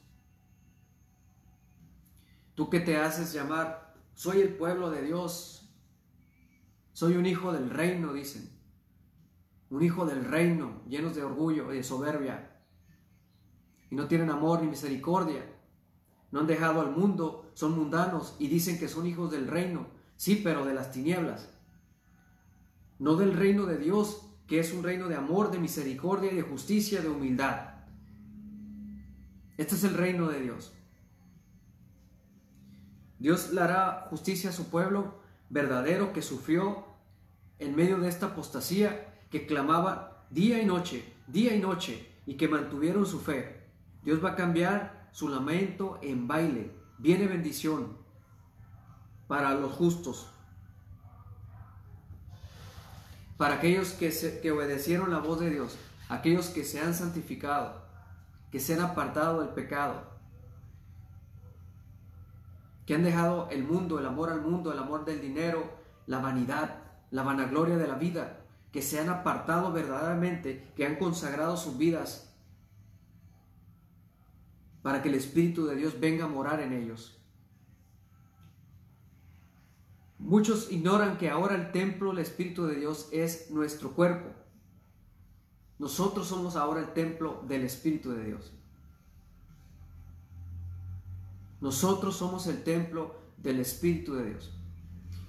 Tú 2.55 2.71
que 2.71 2.81
te 2.81 2.97
haces 2.97 3.35
llamar, 3.35 3.95
soy 4.15 4.41
el 4.41 4.57
pueblo 4.57 4.91
de 4.91 5.03
Dios. 5.03 5.71
Soy 6.95 7.19
un 7.19 7.27
hijo 7.27 7.53
del 7.53 7.69
reino, 7.69 8.15
dicen. 8.15 8.54
Un 9.75 9.83
hijo 9.83 10.07
del 10.07 10.25
reino, 10.25 10.83
llenos 10.89 11.17
de 11.17 11.25
orgullo 11.25 11.73
y 11.73 11.77
de 11.79 11.83
soberbia. 11.83 12.61
Y 13.91 13.97
no 13.97 14.07
tienen 14.07 14.31
amor 14.31 14.63
ni 14.63 14.69
misericordia. 14.69 15.45
No 16.31 16.41
han 16.41 16.47
dejado 16.47 16.81
al 16.81 16.93
mundo, 16.93 17.51
son 17.55 17.77
mundanos 17.77 18.37
y 18.39 18.49
dicen 18.49 18.79
que 18.79 18.89
son 18.89 19.07
hijos 19.07 19.31
del 19.31 19.49
reino. 19.49 19.89
Sí, 20.17 20.41
pero 20.43 20.65
de 20.65 20.75
las 20.75 20.93
tinieblas 20.93 21.51
no 22.99 23.17
del 23.17 23.35
reino 23.35 23.67
de 23.67 23.79
Dios, 23.79 24.23
que 24.47 24.61
es 24.61 24.73
un 24.73 24.83
reino 24.83 25.09
de 25.09 25.17
amor, 25.17 25.51
de 25.51 25.59
misericordia 25.59 26.33
de 26.33 26.43
justicia, 26.43 27.01
de 27.01 27.09
humildad. 27.09 27.75
Este 29.57 29.75
es 29.75 29.85
el 29.85 29.95
reino 29.95 30.29
de 30.29 30.41
Dios. 30.41 30.73
Dios 33.19 33.53
le 33.53 33.61
hará 33.61 34.07
justicia 34.11 34.51
a 34.51 34.53
su 34.53 34.69
pueblo 34.69 35.21
verdadero 35.49 36.13
que 36.13 36.23
sufrió 36.23 36.87
en 37.59 37.75
medio 37.77 37.99
de 37.99 38.09
esta 38.09 38.27
apostasía, 38.27 39.14
que 39.35 39.47
clamaba 39.47 40.25
día 40.31 40.63
y 40.63 40.65
noche, 40.65 41.13
día 41.27 41.57
y 41.57 41.59
noche, 41.61 42.09
y 42.25 42.37
que 42.37 42.47
mantuvieron 42.47 43.05
su 43.05 43.19
fe. 43.19 43.65
Dios 44.05 44.25
va 44.25 44.31
a 44.31 44.37
cambiar 44.37 45.09
su 45.11 45.29
lamento 45.29 45.99
en 46.03 46.29
baile. 46.29 46.71
Viene 46.99 47.27
bendición 47.27 47.97
para 49.27 49.53
los 49.57 49.73
justos, 49.73 50.29
para 53.37 53.57
aquellos 53.57 53.91
que, 53.95 54.13
que 54.41 54.53
obedecieron 54.53 55.11
la 55.11 55.19
voz 55.19 55.41
de 55.41 55.51
Dios, 55.51 55.79
aquellos 56.09 56.51
que 56.51 56.63
se 56.63 56.81
han 56.81 56.95
santificado, 56.95 57.83
que 58.53 58.61
se 58.61 58.75
han 58.75 58.83
apartado 58.83 59.41
del 59.41 59.49
pecado, 59.49 60.01
que 62.87 62.95
han 62.95 63.03
dejado 63.03 63.49
el 63.51 63.65
mundo, 63.65 63.99
el 63.99 64.07
amor 64.07 64.31
al 64.31 64.43
mundo, 64.43 64.73
el 64.73 64.79
amor 64.79 65.05
del 65.05 65.21
dinero, 65.21 65.73
la 66.07 66.21
vanidad, 66.21 66.77
la 67.11 67.25
vanagloria 67.25 67.77
de 67.77 67.89
la 67.89 67.97
vida, 67.97 68.44
que 68.75 68.83
se 68.83 68.99
han 68.99 69.09
apartado 69.09 69.73
verdaderamente, 69.73 70.73
que 70.75 70.85
han 70.85 70.97
consagrado 70.97 71.57
sus 71.57 71.79
vidas 71.79 72.35
para 74.83 75.01
que 75.01 75.11
el 75.11 75.15
Espíritu 75.15 75.67
de 75.67 75.77
Dios 75.77 76.01
venga 76.01 76.25
a 76.25 76.29
morar 76.29 76.59
en 76.59 76.73
ellos. 76.73 77.17
Muchos 80.19 80.73
ignoran 80.73 81.19
que 81.19 81.31
ahora 81.31 81.55
el 81.55 81.71
templo, 81.71 82.11
el 82.11 82.19
Espíritu 82.19 82.67
de 82.67 82.75
Dios, 82.75 83.09
es 83.13 83.49
nuestro 83.53 83.93
cuerpo. 83.93 84.31
Nosotros 85.79 86.27
somos 86.27 86.57
ahora 86.57 86.81
el 86.81 86.93
templo 86.95 87.45
del 87.47 87.63
Espíritu 87.63 88.11
de 88.11 88.25
Dios. 88.25 88.53
Nosotros 91.61 92.17
somos 92.17 92.49
el 92.49 92.65
templo 92.65 93.15
del 93.37 93.61
Espíritu 93.61 94.15
de 94.15 94.31
Dios. 94.31 94.51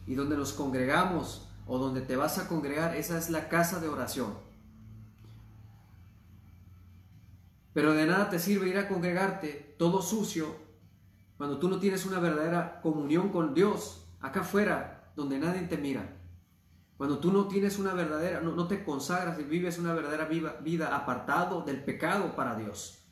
Y 0.08 0.15
donde 0.15 0.36
nos 0.36 0.51
congregamos 0.51 1.44
o 1.65 1.78
donde 1.78 2.01
te 2.01 2.15
vas 2.15 2.38
a 2.38 2.47
congregar, 2.47 2.95
esa 2.95 3.17
es 3.17 3.30
la 3.30 3.49
casa 3.49 3.80
de 3.80 3.89
oración. 3.89 4.34
Pero 7.73 7.93
de 7.93 8.06
nada 8.06 8.30
te 8.30 8.39
sirve 8.39 8.69
ir 8.69 8.78
a 8.78 8.88
congregarte 8.88 9.75
todo 9.78 10.01
sucio 10.01 10.56
cuando 11.38 11.60
tú 11.60 11.67
no 11.67 11.80
tienes 11.80 12.06
una 12.06 12.19
verdadera 12.19 12.80
comunión 12.82 13.30
con 13.30 13.54
Dios 13.54 14.08
acá 14.21 14.41
afuera, 14.41 15.12
donde 15.15 15.39
nadie 15.39 15.62
te 15.63 15.78
mira. 15.78 16.21
Cuando 16.97 17.19
tú 17.19 17.34
no 17.34 17.47
tienes 17.47 17.78
una 17.78 17.93
verdadera, 17.93 18.39
no, 18.39 18.67
te 18.67 18.86
consagras 18.86 19.38
y 19.39 19.43
vives 19.43 19.78
una 19.78 19.93
verdadera 19.93 20.25
vida 20.62 20.95
apartado 20.95 21.62
del 21.63 21.84
pecado 21.84 22.36
para 22.36 22.55
Dios. 22.55 23.05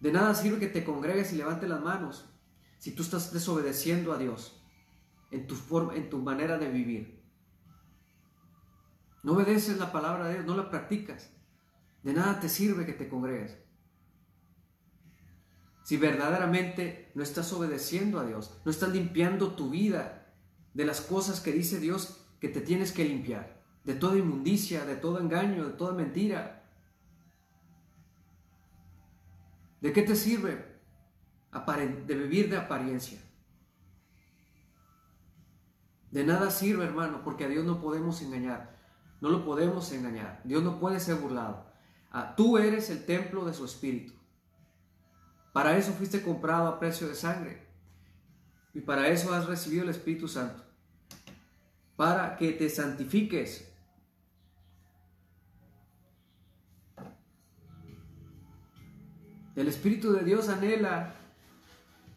De 0.00 0.10
nada 0.10 0.34
sirve 0.34 0.58
que 0.58 0.68
te 0.68 0.84
congregues 0.84 1.32
y 1.32 1.36
levantes 1.36 1.68
las 1.68 1.82
manos 1.82 2.24
si 2.78 2.92
tú 2.92 3.02
estás 3.02 3.32
desobedeciendo 3.32 4.12
a 4.12 4.18
Dios 4.18 4.62
en 5.30 5.46
tu, 5.46 5.54
forma, 5.54 5.94
en 5.94 6.08
tu 6.08 6.18
manera 6.18 6.56
de 6.56 6.70
vivir. 6.70 7.15
No 9.26 9.32
obedeces 9.32 9.76
la 9.76 9.92
palabra 9.92 10.28
de 10.28 10.34
Dios, 10.34 10.46
no 10.46 10.56
la 10.56 10.70
practicas. 10.70 11.30
De 12.02 12.14
nada 12.14 12.40
te 12.40 12.48
sirve 12.48 12.86
que 12.86 12.94
te 12.94 13.10
congregues 13.10 13.58
si 15.86 15.98
verdaderamente 15.98 17.12
no 17.14 17.22
estás 17.22 17.52
obedeciendo 17.52 18.18
a 18.18 18.26
Dios, 18.26 18.60
no 18.64 18.72
estás 18.72 18.88
limpiando 18.88 19.54
tu 19.54 19.70
vida 19.70 20.34
de 20.74 20.84
las 20.84 21.00
cosas 21.00 21.40
que 21.40 21.52
dice 21.52 21.78
Dios 21.78 22.26
que 22.40 22.48
te 22.48 22.60
tienes 22.60 22.90
que 22.90 23.04
limpiar, 23.04 23.62
de 23.84 23.94
toda 23.94 24.18
inmundicia, 24.18 24.84
de 24.84 24.96
todo 24.96 25.20
engaño, 25.20 25.64
de 25.64 25.74
toda 25.74 25.92
mentira. 25.94 26.68
¿De 29.80 29.92
qué 29.92 30.02
te 30.02 30.16
sirve 30.16 30.80
de 31.52 32.14
vivir 32.16 32.50
de 32.50 32.56
apariencia? 32.56 33.20
De 36.10 36.24
nada 36.24 36.50
sirve, 36.50 36.84
hermano, 36.84 37.22
porque 37.22 37.44
a 37.44 37.48
Dios 37.48 37.64
no 37.64 37.80
podemos 37.80 38.20
engañar. 38.22 38.75
No 39.26 39.32
lo 39.32 39.44
podemos 39.44 39.90
engañar. 39.90 40.40
Dios 40.44 40.62
no 40.62 40.78
puede 40.78 41.00
ser 41.00 41.16
burlado. 41.16 41.66
Ah, 42.12 42.34
tú 42.36 42.58
eres 42.58 42.90
el 42.90 43.04
templo 43.04 43.44
de 43.44 43.52
su 43.52 43.64
espíritu. 43.64 44.12
Para 45.52 45.76
eso 45.76 45.92
fuiste 45.94 46.22
comprado 46.22 46.68
a 46.68 46.78
precio 46.78 47.08
de 47.08 47.16
sangre. 47.16 47.66
Y 48.72 48.82
para 48.82 49.08
eso 49.08 49.34
has 49.34 49.46
recibido 49.46 49.82
el 49.82 49.88
Espíritu 49.88 50.28
Santo. 50.28 50.62
Para 51.96 52.36
que 52.36 52.52
te 52.52 52.70
santifiques. 52.70 53.68
El 59.56 59.66
Espíritu 59.66 60.12
de 60.12 60.22
Dios 60.22 60.48
anhela 60.48 61.16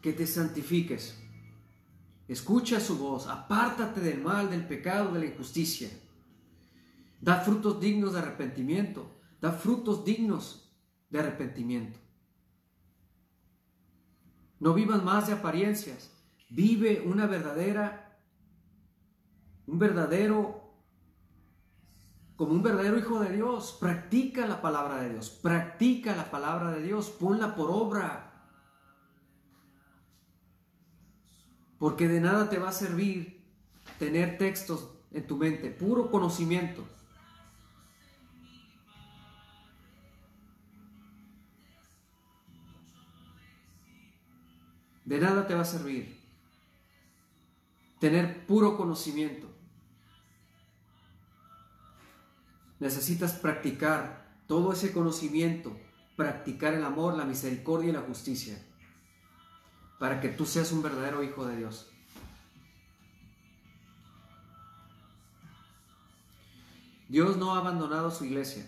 que 0.04 0.14
te 0.14 0.28
santifiques. 0.28 1.18
Escucha 2.28 2.80
su 2.80 3.00
voz, 3.00 3.26
apártate 3.26 4.00
del 4.00 4.22
mal, 4.22 4.52
del 4.52 4.68
pecado, 4.68 5.12
de 5.12 5.22
la 5.22 5.26
injusticia. 5.26 5.90
Da 7.22 7.42
frutos 7.42 7.80
dignos 7.80 8.14
de 8.14 8.20
arrepentimiento. 8.20 9.20
Da 9.42 9.52
frutos 9.52 10.06
dignos 10.06 10.74
de 11.10 11.20
arrepentimiento. 11.20 12.00
No 14.60 14.74
vivas 14.74 15.04
más 15.04 15.28
de 15.28 15.34
apariencias. 15.34 16.12
Vive 16.50 17.04
una 17.06 17.28
verdadera, 17.28 18.20
un 19.68 19.80
verdadero, 19.80 20.74
como 22.36 22.54
un 22.54 22.64
verdadero 22.64 22.98
hijo 22.98 23.20
de 23.20 23.36
Dios. 23.36 23.78
Practica 23.80 24.48
la 24.48 24.62
palabra 24.62 25.02
de 25.02 25.12
Dios. 25.12 25.30
Practica 25.30 26.16
la 26.16 26.30
palabra 26.32 26.72
de 26.72 26.84
Dios. 26.84 27.10
Ponla 27.10 27.56
por 27.56 27.70
obra. 27.70 28.26
Porque 31.78 32.08
de 32.08 32.20
nada 32.20 32.50
te 32.50 32.60
va 32.60 32.70
a 32.70 32.74
servir 32.74 33.40
tener 33.98 34.38
textos 34.38 34.90
en 35.12 35.26
tu 35.26 35.38
mente, 35.38 35.70
puro 35.70 36.12
conocimiento. 36.12 36.84
De 45.10 45.20
nada 45.20 45.48
te 45.48 45.56
va 45.56 45.62
a 45.62 45.66
servir 45.66 46.20
tener 48.00 48.46
puro 48.46 48.78
conocimiento. 48.78 49.48
Necesitas 52.80 53.34
practicar 53.34 54.38
todo 54.46 54.72
ese 54.72 54.94
conocimiento, 54.94 55.76
practicar 56.16 56.76
el 56.76 56.86
amor, 56.86 57.18
la 57.18 57.26
misericordia 57.26 57.90
y 57.90 57.94
la 57.94 58.02
justicia, 58.02 58.64
para 59.98 60.22
que 60.22 60.30
tú 60.30 60.46
seas 60.46 60.72
un 60.72 60.84
verdadero 60.84 61.24
hijo 61.24 61.44
de 61.48 61.58
Dios. 61.58 61.92
Dios 67.08 67.36
no 67.38 67.56
ha 67.56 67.58
abandonado 67.58 68.12
su 68.12 68.26
iglesia. 68.26 68.64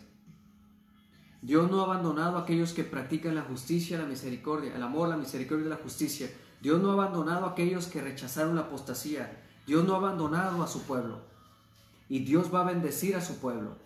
Dios 1.42 1.72
no 1.72 1.82
ha 1.82 1.86
abandonado 1.86 2.38
a 2.38 2.42
aquellos 2.42 2.74
que 2.74 2.84
practican 2.84 3.34
la 3.34 3.42
justicia, 3.42 3.98
la 3.98 4.06
misericordia, 4.06 4.76
el 4.76 4.84
amor, 4.84 5.10
la 5.10 5.18
misericordia 5.18 5.66
y 5.66 5.70
la 5.70 5.78
justicia. 5.78 6.30
Dios 6.62 6.80
no 6.80 6.92
ha 6.92 6.94
abandonado 6.94 7.46
a 7.46 7.52
aquellos 7.52 7.88
que 7.88 8.02
rechazaron 8.02 8.56
la 8.56 8.62
apostasía. 8.62 9.42
Dios 9.66 9.84
no 9.84 9.96
ha 9.96 9.98
abandonado 9.98 10.62
a 10.62 10.68
su 10.68 10.84
pueblo. 10.84 11.22
Y 12.10 12.20
Dios 12.20 12.54
va 12.54 12.62
a 12.62 12.72
bendecir 12.72 13.16
a 13.16 13.22
su 13.22 13.39
pueblo. 13.39 13.78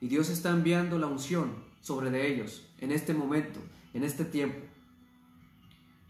Y 0.00 0.08
Dios 0.08 0.28
está 0.28 0.50
enviando 0.50 0.98
la 0.98 1.06
unción 1.06 1.54
sobre 1.80 2.10
de 2.10 2.32
ellos 2.32 2.66
en 2.78 2.90
este 2.90 3.14
momento, 3.14 3.60
en 3.92 4.02
este 4.02 4.24
tiempo. 4.24 4.58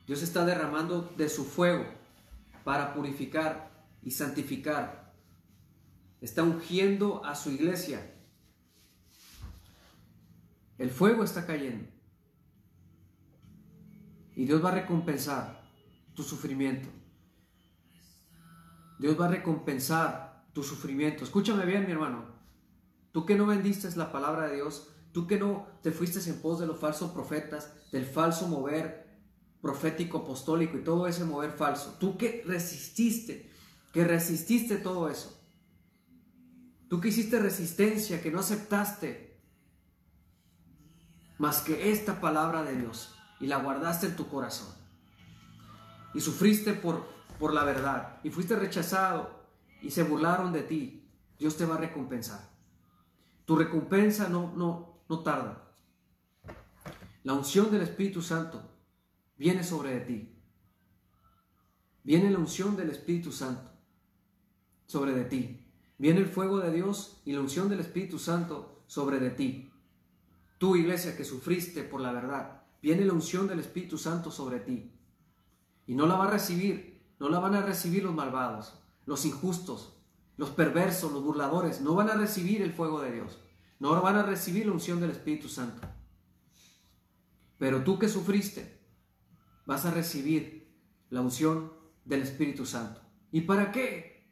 Dios 0.07 0.23
está 0.23 0.47
derramando 0.47 1.13
de 1.17 1.29
su 1.29 1.45
fuego 1.45 1.85
para 2.63 2.95
purificar 2.95 3.71
y 4.03 4.11
santificar. 4.11 5.13
Está 6.21 6.43
ungiendo 6.43 7.25
a 7.25 7.35
su 7.35 7.51
iglesia. 7.51 8.14
El 10.79 10.91
fuego 10.91 11.23
está 11.23 11.47
cayendo. 11.47 11.89
Y 14.35 14.45
Dios 14.47 14.65
va 14.65 14.71
a 14.71 14.75
recompensar 14.75 15.63
tu 16.15 16.23
sufrimiento. 16.23 16.89
Dios 18.99 19.21
va 19.21 19.27
a 19.27 19.31
recompensar 19.31 20.47
tu 20.53 20.63
sufrimiento. 20.63 21.25
Escúchame 21.25 21.67
bien, 21.67 21.87
mi 21.87 21.93
hermano. 21.93 22.35
Tú 23.13 23.25
que 23.25 23.37
no 23.37 23.47
bendiste 23.47 23.89
la 23.97 24.11
palabra 24.11 24.49
de 24.49 24.57
Dios, 24.57 24.89
tú 25.13 25.27
que 25.27 25.39
no 25.39 25.69
te 25.83 25.93
fuiste 25.93 26.19
en 26.29 26.41
pos 26.41 26.59
de 26.59 26.67
los 26.67 26.81
falsos 26.81 27.13
profetas, 27.13 27.73
del 27.93 28.05
falso 28.05 28.49
mover 28.49 29.05
profético, 29.61 30.19
apostólico 30.19 30.77
y 30.77 30.85
todo 30.85 31.07
ese 31.07 31.25
mover 31.25 31.53
falso, 31.53 31.97
tú 31.99 32.19
que 32.19 32.43
resististe, 32.45 33.51
que 33.93 34.05
resististe 34.05 34.77
todo 34.77 35.09
eso, 35.09 35.41
tú 36.89 37.01
que 37.01 37.09
hiciste 37.09 37.39
resistencia, 37.39 38.21
que 38.21 38.31
no 38.31 38.41
aceptaste 38.41 39.34
más 41.39 41.63
que 41.63 41.91
esta 41.91 42.21
palabra 42.21 42.63
de 42.63 42.77
Dios 42.77 43.15
y 43.41 43.47
la 43.47 43.59
guardaste 43.59 44.07
en 44.07 44.17
tu 44.17 44.29
corazón 44.29 44.75
y 46.15 46.21
sufriste 46.21 46.73
por, 46.73 47.05
por 47.39 47.53
la 47.53 47.65
verdad 47.65 48.21
y 48.23 48.31
fuiste 48.31 48.57
rechazado 48.57 49.45
y 49.83 49.91
se 49.91 50.05
burlaron 50.05 50.53
de 50.53 50.63
ti, 50.63 51.07
Dios 51.39 51.57
te 51.57 51.67
va 51.67 51.75
a 51.75 51.79
recompensar. 51.79 52.49
Tu 53.45 53.57
recompensa 53.57 54.29
no, 54.29 54.53
no, 54.57 55.03
no 55.09 55.19
tarda. 55.21 55.75
La 57.25 57.35
unción 57.35 57.71
del 57.71 57.83
Espíritu 57.83 58.23
Santo 58.23 58.63
viene 59.37 59.63
sobre 59.63 60.01
ti. 60.01 60.31
Viene 62.03 62.31
la 62.31 62.39
unción 62.39 62.77
del 62.77 62.91
Espíritu 62.91 63.33
Santo 63.33 63.71
sobre 64.87 65.13
de 65.13 65.25
ti. 65.25 65.67
Viene 65.99 66.21
el 66.21 66.27
fuego 66.27 66.59
de 66.61 66.71
Dios 66.71 67.21
y 67.25 67.33
la 67.33 67.41
unción 67.41 67.69
del 67.69 67.81
Espíritu 67.81 68.19
Santo 68.19 68.83
sobre 68.87 69.19
de 69.19 69.31
ti. 69.31 69.73
Tú, 70.59 70.77
iglesia, 70.77 71.17
que 71.17 71.25
sufriste 71.25 71.83
por 71.83 72.01
la 72.01 72.13
verdad, 72.13 72.63
viene 72.81 73.05
la 73.05 73.13
unción 73.13 73.49
del 73.49 73.61
Espíritu 73.61 73.99
Santo 73.99 74.31
sobre 74.31 74.61
ti. 74.61 74.93
Y 75.87 75.95
no 75.95 76.07
la 76.07 76.17
va 76.17 76.27
a 76.27 76.31
recibir, 76.31 77.03
no 77.19 77.29
la 77.29 77.39
van 77.39 77.55
a 77.55 77.63
recibir 77.63 78.03
los 78.05 78.15
malvados, 78.15 78.75
los 79.07 79.25
injustos, 79.27 79.97
los 80.37 80.51
perversos, 80.51 81.13
los 81.13 81.23
burladores, 81.23 81.81
no 81.81 81.95
van 81.95 82.11
a 82.11 82.15
recibir 82.15 82.63
el 82.63 82.73
fuego 82.73 83.01
de 83.01 83.13
Dios. 83.13 83.39
No 83.79 84.01
van 84.01 84.17
a 84.17 84.23
recibir 84.23 84.67
la 84.67 84.73
unción 84.73 85.01
del 85.01 85.11
Espíritu 85.11 85.49
Santo. 85.49 85.87
Pero 87.59 87.83
tú 87.85 87.99
que 87.99 88.09
sufriste, 88.09 88.81
vas 89.67 89.85
a 89.85 89.91
recibir 89.91 90.75
la 91.11 91.21
unción 91.21 91.73
del 92.05 92.23
Espíritu 92.23 92.67
Santo. 92.67 93.01
¿Y 93.31 93.43
para 93.43 93.73
qué? 93.73 94.29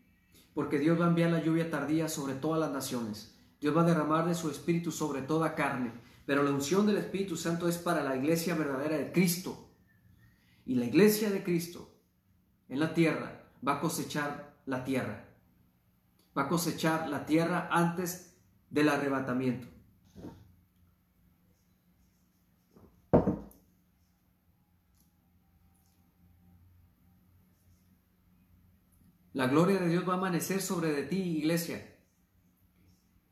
Porque 0.55 0.79
Dios 0.79 1.01
va 1.01 1.07
a 1.07 1.09
enviar 1.09 1.31
la 1.31 1.43
lluvia 1.43 1.71
tardía 1.71 2.09
sobre 2.09 2.35
todas 2.35 2.61
las 2.61 2.73
naciones. 2.73 3.39
Dios 3.61 3.77
va 3.77 3.83
a 3.83 3.87
derramar 3.87 4.27
de 4.27 4.35
su 4.35 4.51
Espíritu 4.51 4.91
sobre 4.91 5.23
toda 5.23 5.55
carne. 5.55 5.93
Pero 6.27 6.43
la 6.43 6.51
unción 6.51 6.87
del 6.87 6.99
Espíritu 6.99 7.37
Santo 7.37 7.69
es 7.69 7.79
para 7.79 8.03
la 8.03 8.17
iglesia 8.17 8.55
verdadera 8.55 8.97
de 8.97 9.13
Cristo. 9.13 9.71
Y 10.65 10.77
la 10.77 10.85
iglesia 10.85 11.31
de 11.31 11.43
Cristo 11.43 11.95
en 12.69 12.81
la 12.81 12.95
tierra 12.95 13.51
va 13.67 13.75
a 13.75 13.81
cosechar 13.81 14.57
la 14.67 14.85
tierra 14.85 15.33
va 16.37 16.43
a 16.43 16.49
cosechar 16.49 17.09
la 17.09 17.27
tierra 17.27 17.69
antes 17.71 18.37
del 18.71 18.89
arrebatamiento. 18.89 19.69
La 29.35 29.47
gloria 29.47 29.81
de 29.81 29.89
Dios 29.89 30.07
va 30.07 30.15
a 30.15 30.17
amanecer 30.17 30.61
sobre 30.61 30.93
de 30.93 31.05
ti, 31.05 31.39
iglesia. 31.39 31.92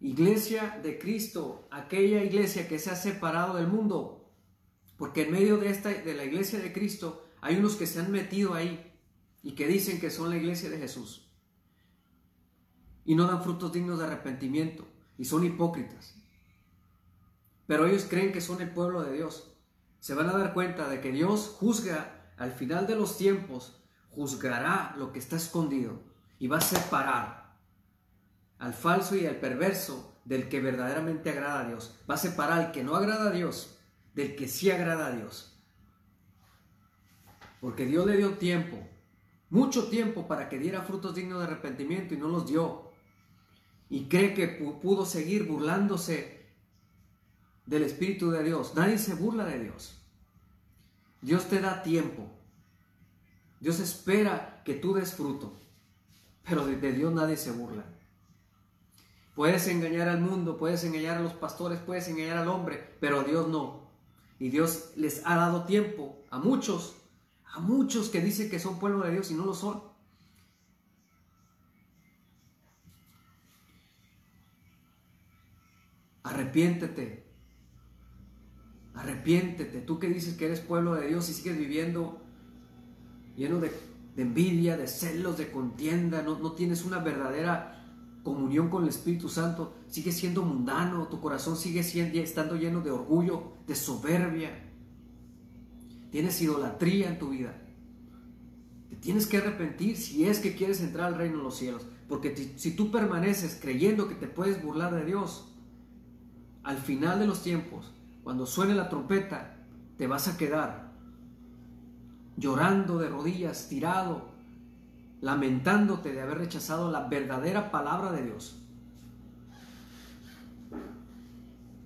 Iglesia 0.01 0.81
de 0.83 0.99
Cristo, 0.99 1.69
aquella 1.71 2.23
iglesia 2.25 2.69
que 2.69 2.79
se 2.79 2.91
ha 2.91 2.97
separado 2.97 3.57
del 3.57 3.69
mundo. 3.69 4.31
Porque 4.97 5.23
en 5.23 5.33
medio 5.33 5.59
de 5.59 5.71
esta 5.71 5.91
de 5.91 6.15
la 6.15 6.25
iglesia 6.25 6.59
de 6.59 6.73
Cristo 6.73 7.27
hay 7.41 7.57
unos 7.57 7.77
que 7.77 7.87
se 7.87 8.01
han 8.01 8.11
metido 8.11 8.55
ahí 8.55 8.93
y 9.43 9.53
que 9.53 9.67
dicen 9.67 10.01
que 10.01 10.11
son 10.11 10.31
la 10.31 10.37
iglesia 10.37 10.71
de 10.71 10.79
Jesús 10.79 11.31
y 13.05 13.15
no 13.15 13.27
dan 13.27 13.43
frutos 13.43 13.73
dignos 13.73 13.99
de 13.99 14.05
arrepentimiento 14.05 14.87
y 15.19 15.25
son 15.25 15.45
hipócritas. 15.45 16.15
Pero 17.67 17.87
ellos 17.87 18.07
creen 18.09 18.33
que 18.33 18.41
son 18.41 18.61
el 18.61 18.71
pueblo 18.71 19.03
de 19.03 19.13
Dios. 19.13 19.53
Se 19.99 20.15
van 20.15 20.29
a 20.29 20.37
dar 20.37 20.55
cuenta 20.55 20.89
de 20.89 21.01
que 21.01 21.13
Dios 21.13 21.57
juzga 21.59 22.33
al 22.37 22.53
final 22.53 22.87
de 22.87 22.97
los 22.97 23.17
tiempos, 23.17 23.83
juzgará 24.11 24.95
lo 24.97 25.13
que 25.13 25.19
está 25.19 25.37
escondido 25.37 26.01
y 26.39 26.47
va 26.47 26.59
a 26.59 26.63
separar 26.63 27.50
al 28.61 28.75
falso 28.75 29.17
y 29.17 29.27
al 29.27 29.37
perverso 29.37 30.21
del 30.25 30.49
que 30.49 30.61
verdaderamente 30.61 31.31
agrada 31.31 31.61
a 31.61 31.69
Dios. 31.69 31.99
Va 32.09 32.15
a 32.15 32.19
separar 32.19 32.61
al 32.61 32.73
que 32.73 32.85
no 32.85 32.95
agrada 32.95 33.31
a 33.31 33.33
Dios 33.33 33.79
del 34.15 34.37
que 34.37 34.47
sí 34.47 34.71
agrada 34.71 35.09
a 35.09 35.13
Dios. 35.13 35.61
Porque 37.61 37.87
Dios 37.87 38.07
le 38.07 38.17
dio 38.17 38.35
tiempo, 38.39 38.79
mucho 39.49 39.89
tiempo 39.89 40.29
para 40.29 40.49
que 40.49 40.59
diera 40.59 40.83
frutos 40.83 41.15
dignos 41.15 41.41
de 41.41 41.47
arrepentimiento 41.47 42.15
y 42.15 42.17
no 42.17 42.29
los 42.29 42.47
dio 42.47 42.91
y 43.91 44.05
cree 44.05 44.35
que 44.35 44.47
pudo 44.47 45.05
seguir 45.05 45.47
burlándose 45.47 46.47
del 47.67 47.83
Espíritu 47.83 48.31
de 48.31 48.45
Dios. 48.45 48.75
Nadie 48.77 48.99
se 48.99 49.15
burla 49.15 49.45
de 49.45 49.59
Dios. 49.59 50.01
Dios 51.21 51.49
te 51.49 51.61
da 51.61 51.83
tiempo. 51.83 52.31
Dios 53.59 53.81
espera 53.81 54.63
que 54.65 54.75
tú 54.75 54.95
des 54.95 55.13
fruto. 55.13 55.53
Pero 56.45 56.65
de, 56.67 56.93
Dios 56.93 57.13
nadie 57.13 57.37
se 57.37 57.51
burla. 57.51 57.85
Puedes 59.41 59.69
engañar 59.69 60.07
al 60.07 60.21
mundo, 60.21 60.59
puedes 60.59 60.85
engañar 60.85 61.17
a 61.17 61.23
los 61.23 61.33
pastores, 61.33 61.79
puedes 61.79 62.07
engañar 62.09 62.37
al 62.37 62.49
hombre, 62.49 62.99
pero 63.01 63.21
a 63.21 63.25
Dios 63.25 63.49
no. 63.49 63.91
Y 64.39 64.51
Dios 64.51 64.93
les 64.97 65.23
ha 65.25 65.35
dado 65.35 65.65
tiempo 65.65 66.27
a 66.29 66.39
muchos, 66.39 66.95
a 67.47 67.59
muchos 67.59 68.11
que 68.11 68.21
dicen 68.21 68.51
que 68.51 68.59
son 68.59 68.79
pueblo 68.79 69.03
de 69.03 69.13
Dios 69.13 69.31
y 69.31 69.35
no 69.35 69.47
lo 69.47 69.55
son. 69.55 69.83
Arrepiéntete. 76.23 77.27
Arrepiéntete. 78.93 79.81
Tú 79.81 79.99
que 79.99 80.11
dices 80.11 80.37
que 80.37 80.45
eres 80.45 80.61
pueblo 80.61 80.97
de 80.97 81.09
Dios 81.09 81.31
y 81.31 81.33
sigues 81.33 81.57
viviendo 81.57 82.21
lleno 83.39 83.59
de, 83.59 83.73
envidia, 84.19 84.77
de 84.77 84.87
celos, 84.87 85.39
de 85.39 85.51
contienda, 85.51 86.21
no, 86.21 86.39
no 86.39 86.53
tienes 86.53 86.85
una 86.85 86.99
verdadera 86.99 87.80
comunión 88.23 88.69
con 88.69 88.83
el 88.83 88.89
Espíritu 88.89 89.29
Santo, 89.29 89.75
sigues 89.89 90.17
siendo 90.17 90.43
mundano, 90.43 91.09
tu 91.09 91.21
corazón 91.21 91.57
sigue 91.57 91.83
siendo, 91.83 92.19
estando 92.19 92.57
lleno 92.57 92.81
de 92.81 92.91
orgullo, 92.91 93.53
de 93.67 93.75
soberbia. 93.75 94.51
Tienes 96.11 96.41
idolatría 96.43 97.09
en 97.09 97.19
tu 97.19 97.31
vida. 97.31 97.57
Te 98.89 98.97
tienes 98.97 99.27
que 99.27 99.39
arrepentir 99.39 99.97
si 99.97 100.27
es 100.27 100.41
que 100.41 100.55
quieres 100.55 100.81
entrar 100.81 101.07
al 101.07 101.19
reino 101.19 101.39
de 101.39 101.45
los 101.45 101.57
cielos. 101.57 101.87
Porque 102.09 102.55
si 102.57 102.75
tú 102.75 102.91
permaneces 102.91 103.59
creyendo 103.61 104.09
que 104.09 104.17
te 104.17 104.27
puedes 104.27 104.63
burlar 104.63 104.95
de 104.95 105.05
Dios, 105.05 105.47
al 106.65 106.77
final 106.77 107.21
de 107.21 107.27
los 107.27 107.43
tiempos, 107.43 107.93
cuando 108.25 108.47
suene 108.47 108.75
la 108.75 108.89
trompeta, 108.89 109.57
te 109.97 110.07
vas 110.07 110.29
a 110.29 110.37
quedar 110.37 110.91
llorando 112.37 112.99
de 112.99 113.09
rodillas, 113.09 113.69
tirado, 113.69 114.30
lamentándote 115.21 116.13
de 116.13 116.23
haber 116.23 116.39
rechazado 116.39 116.91
la 116.91 117.09
verdadera 117.09 117.71
palabra 117.71 118.13
de 118.13 118.25
Dios. 118.25 118.57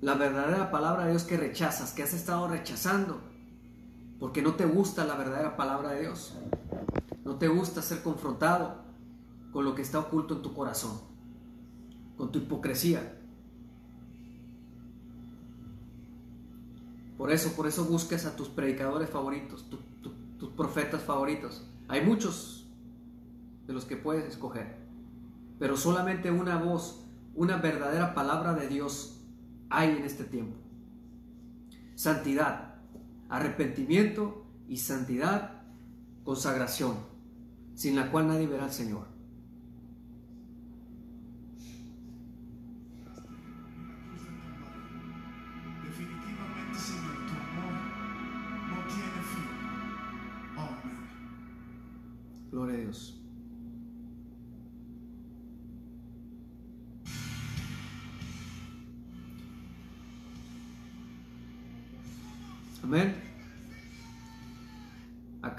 La 0.01 0.15
verdadera 0.15 0.71
palabra 0.71 1.05
de 1.05 1.13
Dios 1.13 1.25
que 1.25 1.37
rechazas, 1.37 1.93
que 1.93 2.03
has 2.03 2.13
estado 2.13 2.47
rechazando, 2.47 3.21
porque 4.21 4.43
no 4.43 4.55
te 4.55 4.67
gusta 4.67 5.05
la 5.05 5.17
verdadera 5.17 5.57
palabra 5.57 5.91
de 5.91 6.03
Dios. 6.03 6.35
No 7.25 7.37
te 7.37 7.49
gusta 7.49 7.83
ser 7.83 8.03
confrontado 8.03 8.85
con 9.53 9.65
lo 9.65 9.75
que 9.75 9.83
está 9.83 9.99
oculto 9.99 10.35
en 10.35 10.43
tu 10.43 10.53
corazón, 10.53 11.01
con 12.17 12.31
tu 12.31 12.39
hipocresía. 12.39 13.19
Por 17.17 17.33
eso, 17.33 17.53
por 17.55 17.67
eso 17.67 17.85
buscas 17.85 18.27
a 18.27 18.37
tus 18.37 18.49
predicadores 18.49 19.09
favoritos, 19.09 19.65
tus 20.39 20.51
profetas 20.51 21.03
favoritos. 21.03 21.65
Hay 21.89 22.05
muchos 22.05 22.64
de 23.67 23.73
los 23.73 23.85
que 23.85 23.97
puedes 23.97 24.25
escoger, 24.27 24.77
pero 25.59 25.77
solamente 25.77 26.31
una 26.31 26.57
voz, 26.57 27.07
una 27.35 27.57
verdadera 27.57 28.15
palabra 28.15 28.55
de 28.55 28.69
Dios 28.69 29.21
hay 29.71 29.97
en 29.97 30.05
este 30.05 30.25
tiempo. 30.25 30.57
Santidad, 31.95 32.75
arrepentimiento 33.29 34.45
y 34.69 34.79
santidad, 34.79 35.63
consagración, 36.25 36.97
sin 37.75 37.97
la 37.97 38.11
cual 38.11 38.29
nadie 38.29 38.47
verá 38.47 38.65
al 38.65 38.73
Señor. 38.73 39.14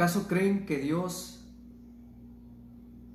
¿Acaso 0.05 0.27
creen 0.27 0.67
que 0.67 0.77
Dios, 0.77 1.43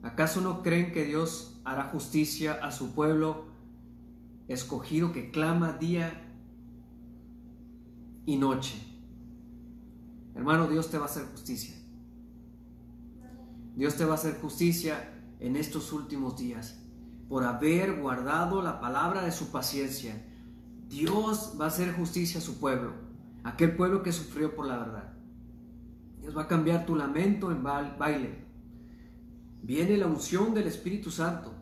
acaso 0.03 0.41
no 0.41 0.61
creen 0.61 0.91
que 0.91 1.05
Dios 1.05 1.61
hará 1.65 1.85
justicia 1.85 2.55
a 2.55 2.73
su 2.73 2.97
pueblo 2.97 3.45
escogido 4.49 5.13
que 5.13 5.31
clama 5.31 5.75
día 5.75 6.21
y 8.27 8.39
noche? 8.39 8.75
Hermano, 10.35 10.67
Dios 10.67 10.91
te 10.91 10.99
va 10.99 11.05
a 11.05 11.09
hacer 11.09 11.27
justicia. 11.27 11.77
Dios 13.77 13.95
te 13.95 14.05
va 14.05 14.11
a 14.11 14.17
hacer 14.17 14.41
justicia 14.41 15.13
en 15.39 15.55
estos 15.55 15.93
últimos 15.93 16.37
días 16.39 16.83
por 17.29 17.45
haber 17.45 18.01
guardado 18.01 18.63
la 18.63 18.81
palabra 18.81 19.23
de 19.23 19.31
su 19.31 19.53
paciencia. 19.53 20.21
Dios 20.89 21.57
va 21.57 21.67
a 21.67 21.69
hacer 21.69 21.95
justicia 21.95 22.41
a 22.41 22.43
su 22.43 22.59
pueblo 22.59 22.95
aquel 23.45 23.77
pueblo 23.77 24.03
que 24.03 24.11
sufrió 24.11 24.57
por 24.57 24.67
la 24.67 24.79
verdad. 24.79 25.20
Dios 26.21 26.37
va 26.37 26.43
a 26.43 26.49
cambiar 26.49 26.87
tu 26.87 26.97
lamento 26.97 27.51
en 27.51 27.63
baile. 27.63 28.45
Viene 29.63 29.97
la 29.97 30.07
unción 30.07 30.55
del 30.55 30.67
Espíritu 30.67 31.11
Santo. 31.11 31.53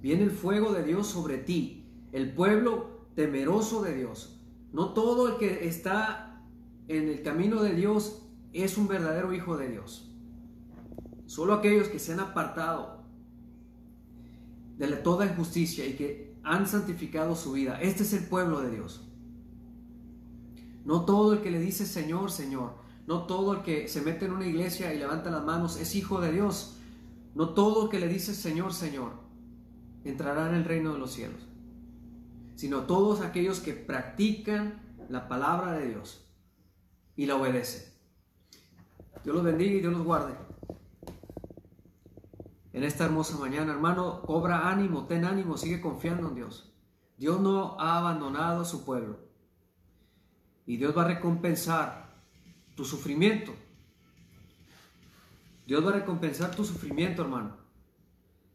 Viene 0.00 0.22
el 0.22 0.30
fuego 0.30 0.72
de 0.72 0.82
Dios 0.82 1.06
sobre 1.06 1.38
ti. 1.38 1.86
El 2.12 2.32
pueblo 2.32 3.08
temeroso 3.14 3.82
de 3.82 3.94
Dios. 3.94 4.40
No 4.72 4.92
todo 4.92 5.28
el 5.28 5.36
que 5.36 5.66
está 5.66 6.42
en 6.88 7.08
el 7.08 7.22
camino 7.22 7.62
de 7.62 7.74
Dios 7.74 8.22
es 8.52 8.76
un 8.76 8.88
verdadero 8.88 9.32
hijo 9.32 9.56
de 9.56 9.68
Dios. 9.68 10.10
Solo 11.26 11.54
aquellos 11.54 11.88
que 11.88 11.98
se 11.98 12.12
han 12.12 12.20
apartado 12.20 13.04
de 14.78 14.88
toda 14.96 15.26
injusticia 15.26 15.86
y 15.86 15.94
que 15.94 16.36
han 16.42 16.66
santificado 16.66 17.34
su 17.36 17.52
vida. 17.52 17.80
Este 17.80 18.02
es 18.02 18.12
el 18.12 18.26
pueblo 18.26 18.60
de 18.60 18.70
Dios. 18.70 19.08
No 20.84 21.04
todo 21.04 21.32
el 21.32 21.40
que 21.40 21.50
le 21.50 21.60
dice 21.60 21.86
Señor, 21.86 22.30
Señor, 22.30 22.74
no 23.06 23.26
todo 23.26 23.52
el 23.52 23.62
que 23.62 23.88
se 23.88 24.00
mete 24.00 24.24
en 24.24 24.32
una 24.32 24.46
iglesia 24.46 24.94
y 24.94 24.98
levanta 24.98 25.30
las 25.30 25.44
manos 25.44 25.78
es 25.78 25.94
hijo 25.94 26.20
de 26.20 26.32
Dios. 26.32 26.78
No 27.34 27.50
todo 27.50 27.84
el 27.84 27.90
que 27.90 28.00
le 28.00 28.08
dice 28.08 28.34
Señor, 28.34 28.72
Señor, 28.72 29.12
entrará 30.04 30.48
en 30.48 30.54
el 30.54 30.64
reino 30.64 30.92
de 30.92 30.98
los 30.98 31.12
cielos, 31.12 31.40
sino 32.54 32.82
todos 32.82 33.20
aquellos 33.20 33.60
que 33.60 33.74
practican 33.74 34.82
la 35.08 35.28
palabra 35.28 35.72
de 35.72 35.88
Dios 35.88 36.26
y 37.16 37.26
la 37.26 37.36
obedecen. 37.36 37.92
Dios 39.22 39.34
los 39.34 39.44
bendiga 39.44 39.74
y 39.74 39.80
Dios 39.80 39.92
los 39.92 40.04
guarde. 40.04 40.34
En 42.72 42.82
esta 42.82 43.04
hermosa 43.04 43.38
mañana, 43.38 43.72
hermano, 43.72 44.22
cobra 44.22 44.68
ánimo, 44.68 45.06
ten 45.06 45.24
ánimo, 45.24 45.56
sigue 45.56 45.80
confiando 45.80 46.28
en 46.28 46.34
Dios. 46.34 46.72
Dios 47.16 47.40
no 47.40 47.78
ha 47.78 47.98
abandonado 47.98 48.62
a 48.62 48.64
su 48.64 48.84
pueblo. 48.84 49.18
Y 50.66 50.76
Dios 50.76 50.96
va 50.96 51.04
a 51.04 51.08
recompensar 51.08 52.03
tu 52.74 52.84
sufrimiento. 52.84 53.54
Dios 55.66 55.84
va 55.84 55.90
a 55.90 55.94
recompensar 55.94 56.54
tu 56.54 56.64
sufrimiento, 56.64 57.22
hermano. 57.22 57.56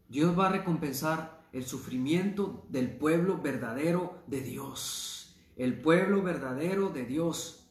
Dios 0.08 0.38
va 0.38 0.46
a 0.46 0.52
recompensar 0.52 1.40
el 1.52 1.64
sufrimiento 1.64 2.64
del 2.68 2.90
pueblo 2.90 3.38
verdadero 3.38 4.22
de 4.26 4.40
Dios. 4.40 5.34
El 5.56 5.80
pueblo 5.80 6.22
verdadero 6.22 6.90
de 6.90 7.04
Dios. 7.04 7.66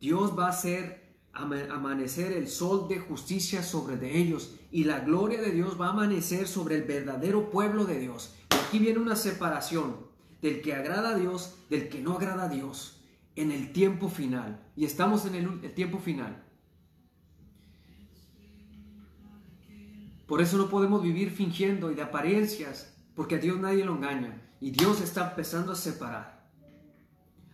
Dios 0.00 0.38
va 0.38 0.46
a 0.46 0.50
hacer 0.50 1.06
amanecer 1.32 2.32
el 2.32 2.48
sol 2.48 2.88
de 2.88 2.98
justicia 2.98 3.62
sobre 3.62 3.96
de 3.96 4.16
ellos 4.18 4.54
y 4.70 4.84
la 4.84 5.00
gloria 5.00 5.40
de 5.40 5.50
Dios 5.50 5.78
va 5.78 5.88
a 5.88 5.90
amanecer 5.90 6.48
sobre 6.48 6.76
el 6.76 6.84
verdadero 6.84 7.50
pueblo 7.50 7.84
de 7.84 7.98
Dios. 7.98 8.34
Y 8.50 8.54
aquí 8.54 8.78
viene 8.78 9.00
una 9.00 9.16
separación 9.16 9.96
del 10.40 10.62
que 10.62 10.74
agrada 10.74 11.10
a 11.10 11.18
Dios 11.18 11.56
del 11.68 11.88
que 11.88 12.00
no 12.00 12.14
agrada 12.14 12.44
a 12.44 12.48
Dios 12.48 12.95
en 13.36 13.52
el 13.52 13.72
tiempo 13.72 14.08
final. 14.08 14.58
Y 14.74 14.84
estamos 14.84 15.26
en 15.26 15.34
el, 15.34 15.74
tiempo 15.74 15.98
final. 15.98 16.42
Por 20.26 20.40
eso 20.42 20.56
no 20.56 20.68
podemos 20.68 21.02
vivir 21.02 21.30
fingiendo 21.30 21.92
y 21.92 21.94
de 21.94 22.02
apariencias, 22.02 22.96
porque 23.14 23.36
a 23.36 23.38
Dios 23.38 23.60
nadie 23.60 23.84
lo 23.84 23.94
engaña. 23.94 24.42
Y 24.60 24.70
Dios 24.70 25.00
está 25.00 25.30
empezando 25.30 25.72
a 25.72 25.76
separar 25.76 26.50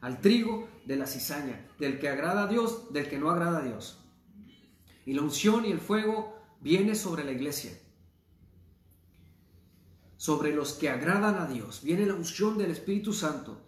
al 0.00 0.20
trigo 0.20 0.68
de 0.84 0.96
la 0.96 1.06
cizaña, 1.06 1.68
del 1.78 1.98
que 1.98 2.08
agrada 2.08 2.44
a 2.44 2.46
Dios, 2.46 2.92
del 2.92 3.08
que 3.08 3.18
no 3.18 3.30
agrada 3.30 3.58
a 3.58 3.62
Dios. 3.62 3.98
Y 5.04 5.12
la 5.12 5.22
unción 5.22 5.64
y 5.64 5.72
el 5.72 5.80
fuego 5.80 6.40
viene 6.60 6.94
sobre 6.94 7.24
la 7.24 7.32
iglesia. 7.32 7.72
Sobre 10.16 10.54
los 10.54 10.74
que 10.74 10.88
agradan 10.88 11.36
a 11.36 11.46
Dios. 11.46 11.82
Viene 11.82 12.06
la 12.06 12.14
unción 12.14 12.56
del 12.56 12.70
Espíritu 12.70 13.12
Santo 13.12 13.60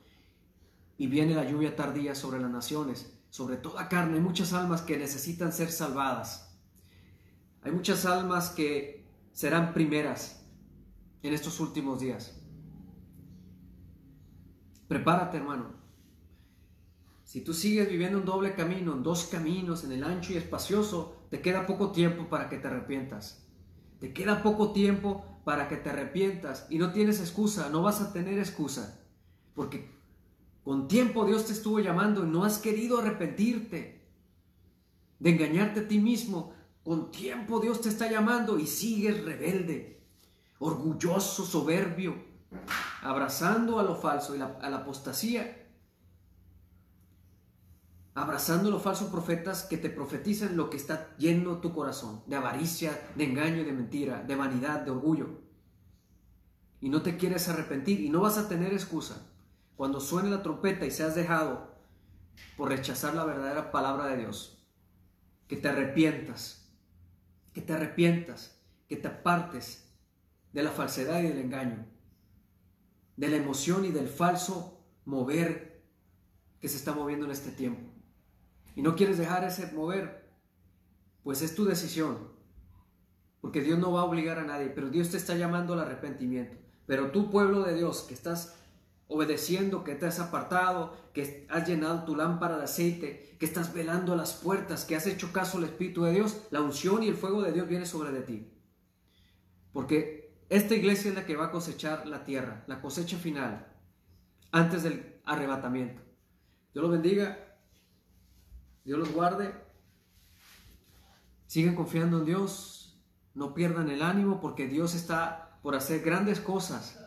y 0.97 1.07
viene 1.07 1.35
la 1.35 1.49
lluvia 1.49 1.77
tardía 1.77 2.15
sobre 2.15 2.41
las 2.41 2.51
naciones, 2.51 3.19
sobre 3.31 3.57
toda 3.57 3.89
carne. 3.89 4.17
Hay 4.17 4.23
muchas 4.23 4.53
almas 4.53 4.83
que 4.83 4.97
necesitan 4.97 5.53
ser 5.53 5.71
salvadas. 5.71 6.57
Hay 7.63 7.73
muchas 7.73 8.07
almas 8.07 8.51
que 8.51 9.07
serán 9.33 9.73
primeras 9.75 10.45
en 11.23 11.33
estos 11.33 11.59
últimos 11.61 12.01
días. 12.01 12.41
Prepárate, 14.87 15.39
hermano. 15.39 15.73
Si 17.25 17.41
tú 17.41 17.55
sigues 17.55 17.89
viviendo 17.89 18.19
un 18.19 18.27
doble 18.27 18.55
camino, 18.55 18.93
en 18.93 19.03
dos 19.03 19.25
caminos, 19.25 19.83
en 19.83 19.93
el 19.93 20.05
ancho 20.05 20.33
y 20.33 20.37
espacioso, 20.37 21.27
te 21.31 21.41
queda 21.41 21.67
poco 21.67 21.91
tiempo 21.91 22.29
para 22.29 22.49
que 22.49 22.59
te 22.59 22.69
arrepientas. 22.69 23.49
Te 23.99 24.13
queda 24.13 24.43
poco 24.43 24.73
tiempo 24.73 25.41
para 25.45 25.67
que 25.69 25.77
te 25.77 25.91
arrepientas 25.91 26.67
y 26.71 26.79
no 26.79 26.93
tienes 26.93 27.21
excusa, 27.21 27.71
no 27.71 27.83
vas 27.83 28.01
a 28.01 28.13
tener 28.13 28.39
excusa, 28.39 29.01
porque 29.55 29.94
con 30.65 30.89
tiempo 30.89 31.27
Dios 31.27 31.45
te 31.45 31.53
estuvo 31.53 31.79
llamando 31.79 32.25
y 32.25 32.27
no 32.27 32.43
has 32.43 32.59
querido 32.59 32.99
arrepentirte 32.99 34.03
de 35.19 35.31
engañarte 35.31 35.81
a 35.81 35.89
ti 35.89 35.99
mismo. 35.99 36.55
Con 36.83 37.11
tiempo 37.11 37.61
Dios 37.61 37.83
te 37.83 37.91
está 37.91 38.11
llamando 38.11 38.59
y 38.59 38.67
sigues 38.67 39.25
rebelde, 39.25 40.03
orgulloso, 40.59 41.45
soberbio, 41.45 42.15
abrazando 43.03 43.79
a 43.79 43.83
lo 43.83 43.95
falso 43.95 44.35
y 44.35 44.41
a 44.41 44.71
la 44.71 44.77
apostasía. 44.79 45.61
Abrazando 48.15 48.69
a 48.69 48.73
los 48.73 48.83
falsos 48.83 49.11
profetas 49.11 49.65
que 49.65 49.77
te 49.77 49.91
profetizan 49.91 50.57
lo 50.57 50.71
que 50.71 50.77
está 50.79 51.15
lleno 51.19 51.59
tu 51.59 51.75
corazón, 51.75 52.23
de 52.27 52.37
avaricia, 52.37 53.11
de 53.17 53.25
engaño, 53.25 53.65
de 53.65 53.73
mentira, 53.73 54.23
de 54.23 54.37
vanidad, 54.37 54.81
de 54.81 54.93
orgullo. 54.93 55.41
Y 56.81 56.89
no 56.89 57.03
te 57.03 57.17
quieres 57.19 57.49
arrepentir 57.49 58.01
y 58.01 58.09
no 58.09 58.21
vas 58.21 58.39
a 58.39 58.49
tener 58.49 58.73
excusa 58.73 59.34
cuando 59.77 60.01
suene 60.01 60.31
la 60.31 60.43
trompeta 60.43 60.87
y 60.87 60.91
seas 60.91 61.15
dejado 61.15 61.75
por 62.57 62.69
rechazar 62.69 63.15
la 63.15 63.25
verdadera 63.25 63.71
palabra 63.71 64.07
de 64.07 64.19
Dios, 64.19 64.65
que 65.49 65.57
te 65.57 65.69
arrepientas, 65.69 66.73
que 67.53 67.61
te 67.61 67.73
arrepientas, 67.73 68.61
que 68.89 68.97
te 68.97 69.09
apartes 69.09 69.93
de 70.53 70.63
la 70.63 70.71
falsedad 70.71 71.21
y 71.21 71.29
del 71.29 71.39
engaño, 71.39 71.87
de 73.17 73.29
la 73.29 73.37
emoción 73.37 73.85
y 73.85 73.91
del 73.91 74.09
falso 74.09 74.85
mover 75.05 75.85
que 76.61 76.69
se 76.69 76.77
está 76.77 76.93
moviendo 76.93 77.27
en 77.27 77.33
este 77.33 77.51
tiempo. 77.51 77.93
Y 78.75 78.83
no 78.83 78.97
quieres 78.97 79.19
dejar 79.19 79.45
ese 79.45 79.71
mover, 79.73 80.33
pues 81.23 81.43
es 81.43 81.55
tu 81.55 81.65
decisión. 81.65 82.33
porque 83.41 83.61
Dios 83.61 83.79
no 83.79 83.93
va 83.93 84.01
a 84.01 84.05
obligar 84.05 84.39
a 84.39 84.45
nadie, 84.45 84.69
pero 84.71 84.89
Dios 84.89 85.11
te 85.11 85.19
está 85.19 85.35
llamando 85.37 85.75
al 85.75 85.81
arrepentimiento. 85.81 86.57
Pero 86.87 87.11
tú, 87.11 87.31
pueblo 87.31 87.63
de 87.63 87.75
Dios, 87.75 88.03
que 88.05 88.15
estás 88.15 88.57
obedeciendo, 89.09 89.85
que 89.85 89.95
te 89.95 90.07
has 90.07 90.19
apartado, 90.19 90.97
que 91.13 91.47
has 91.51 91.69
llenado 91.69 92.05
tu 92.05 92.17
lámpara 92.17 92.57
de 92.57 92.65
aceite, 92.65 93.37
que 93.39 93.47
estás 93.47 93.75
velando 93.75 94.17
las 94.17 94.35
puertas, 94.35 94.85
que 94.85 94.97
has 94.97 95.07
hecho 95.07 95.33
caso 95.33 95.59
al 95.59 95.65
Espíritu 95.65 96.05
de 96.05 96.13
Dios, 96.13 96.43
la 96.51 96.63
unción 96.63 97.03
y 97.03 97.09
el 97.09 97.17
fuego 97.17 97.43
de 97.43 97.53
Dios 97.53 97.69
viene 97.69 97.87
sobre 97.87 98.13
de 98.13 98.23
ti. 98.23 98.51
Porque 99.73 100.35
esta 100.49 100.75
iglesia 100.75 101.11
es 101.11 101.15
la 101.15 101.27
que 101.27 101.37
va 101.37 101.47
a 101.47 101.51
cosechar 101.51 102.07
la 102.07 102.25
tierra, 102.25 102.65
la 102.67 102.81
cosecha 102.81 103.19
final, 103.19 103.67
antes 104.53 104.83
del 104.83 105.21
arrebatamiento. 105.25 106.03
Dios 106.73 106.83
los 106.83 106.93
bendiga, 106.93 107.39
Dios 108.85 108.99
los 108.99 109.13
guarde, 109.13 109.53
sigan 111.47 111.75
confiando 111.75 112.19
en 112.19 112.25
Dios, 112.25 113.01
no 113.35 113.55
pierdan 113.55 113.91
el 113.91 114.03
ánimo 114.03 114.41
porque 114.41 114.67
Dios 114.67 114.95
está 114.95 115.59
por 115.63 115.75
hacer 115.75 116.03
grandes 116.03 116.41
cosas 116.41 117.04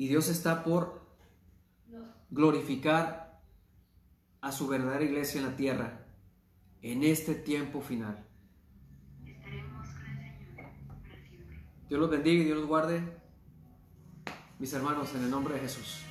y 0.00 0.08
Dios 0.08 0.30
está 0.30 0.64
por 0.64 0.98
glorificar 2.30 3.38
a 4.40 4.50
su 4.50 4.66
verdadera 4.66 5.04
iglesia 5.04 5.42
en 5.42 5.46
la 5.46 5.56
tierra 5.56 6.06
en 6.80 7.04
este 7.04 7.34
tiempo 7.34 7.82
final. 7.82 8.24
Dios 11.90 12.00
los 12.00 12.08
bendiga 12.08 12.40
y 12.40 12.46
Dios 12.46 12.56
los 12.56 12.66
guarde, 12.66 13.02
mis 14.58 14.72
hermanos, 14.72 15.14
en 15.14 15.24
el 15.24 15.30
nombre 15.30 15.52
de 15.52 15.60
Jesús. 15.60 15.84
Jesús 15.84 16.09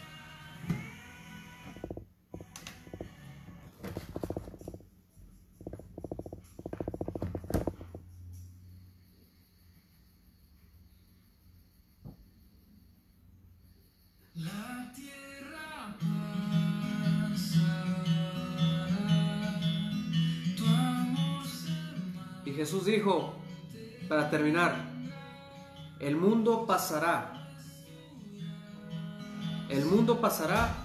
terminar, 24.39 24.73
el 25.99 26.15
mundo 26.15 26.65
pasará. 26.65 27.45
El 29.67 29.83
mundo 29.83 30.21
pasará. 30.21 30.77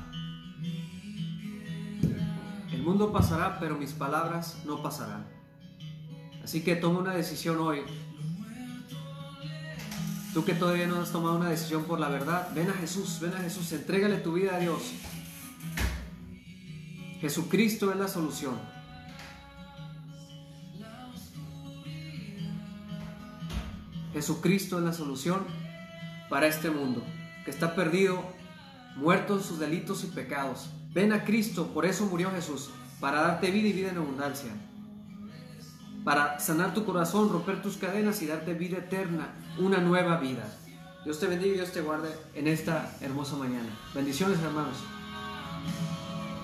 El 2.73 2.83
mundo 2.83 3.13
pasará, 3.13 3.61
pero 3.61 3.77
mis 3.77 3.93
palabras 3.93 4.59
no 4.67 4.83
pasarán. 4.83 5.25
Así 6.43 6.65
que 6.65 6.75
toma 6.75 6.99
una 6.99 7.15
decisión 7.15 7.61
hoy. 7.61 7.83
Tú 10.33 10.45
que 10.45 10.55
todavía 10.55 10.89
no 10.89 11.01
has 11.01 11.13
tomado 11.13 11.37
una 11.37 11.49
decisión 11.49 11.85
por 11.85 12.01
la 12.01 12.09
verdad, 12.09 12.49
ven 12.57 12.71
a 12.71 12.73
Jesús, 12.73 13.21
ven 13.21 13.35
a 13.35 13.39
Jesús, 13.39 13.71
entrégale 13.71 14.17
tu 14.17 14.33
vida 14.33 14.57
a 14.57 14.59
Dios. 14.59 14.83
Jesucristo 17.21 17.93
es 17.93 17.99
la 17.99 18.09
solución. 18.09 18.74
Jesucristo 24.15 24.79
es 24.79 24.85
la 24.85 24.93
solución 24.93 25.41
para 26.31 26.47
este 26.47 26.71
mundo, 26.71 27.03
que 27.45 27.51
está 27.51 27.75
perdido, 27.75 28.23
muerto 28.97 29.35
en 29.35 29.43
sus 29.43 29.59
delitos 29.59 30.05
y 30.05 30.07
pecados. 30.07 30.71
Ven 30.93 31.13
a 31.13 31.25
Cristo, 31.25 31.67
por 31.75 31.85
eso 31.85 32.07
murió 32.07 32.31
Jesús, 32.31 32.71
para 33.01 33.21
darte 33.21 33.51
vida 33.51 33.69
y 33.69 33.73
vida 33.73 33.91
en 33.91 33.99
abundancia, 33.99 34.51
para 36.05 36.39
sanar 36.39 36.73
tu 36.73 36.85
corazón, 36.85 37.29
romper 37.29 37.61
tus 37.61 37.77
cadenas 37.77 38.23
y 38.23 38.27
darte 38.27 38.55
vida 38.55 38.79
eterna, 38.79 39.35
una 39.59 39.79
nueva 39.79 40.19
vida. 40.19 40.45
Dios 41.05 41.19
te 41.19 41.27
bendiga 41.27 41.53
y 41.53 41.57
Dios 41.57 41.73
te 41.73 41.83
guarde 41.83 42.09
en 42.35 42.47
esta 42.47 42.97
hermosa 43.01 43.37
mañana. 43.37 43.69
Bendiciones 43.95 44.39
hermanos. 44.39 44.77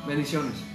Bendiciones. 0.07 0.70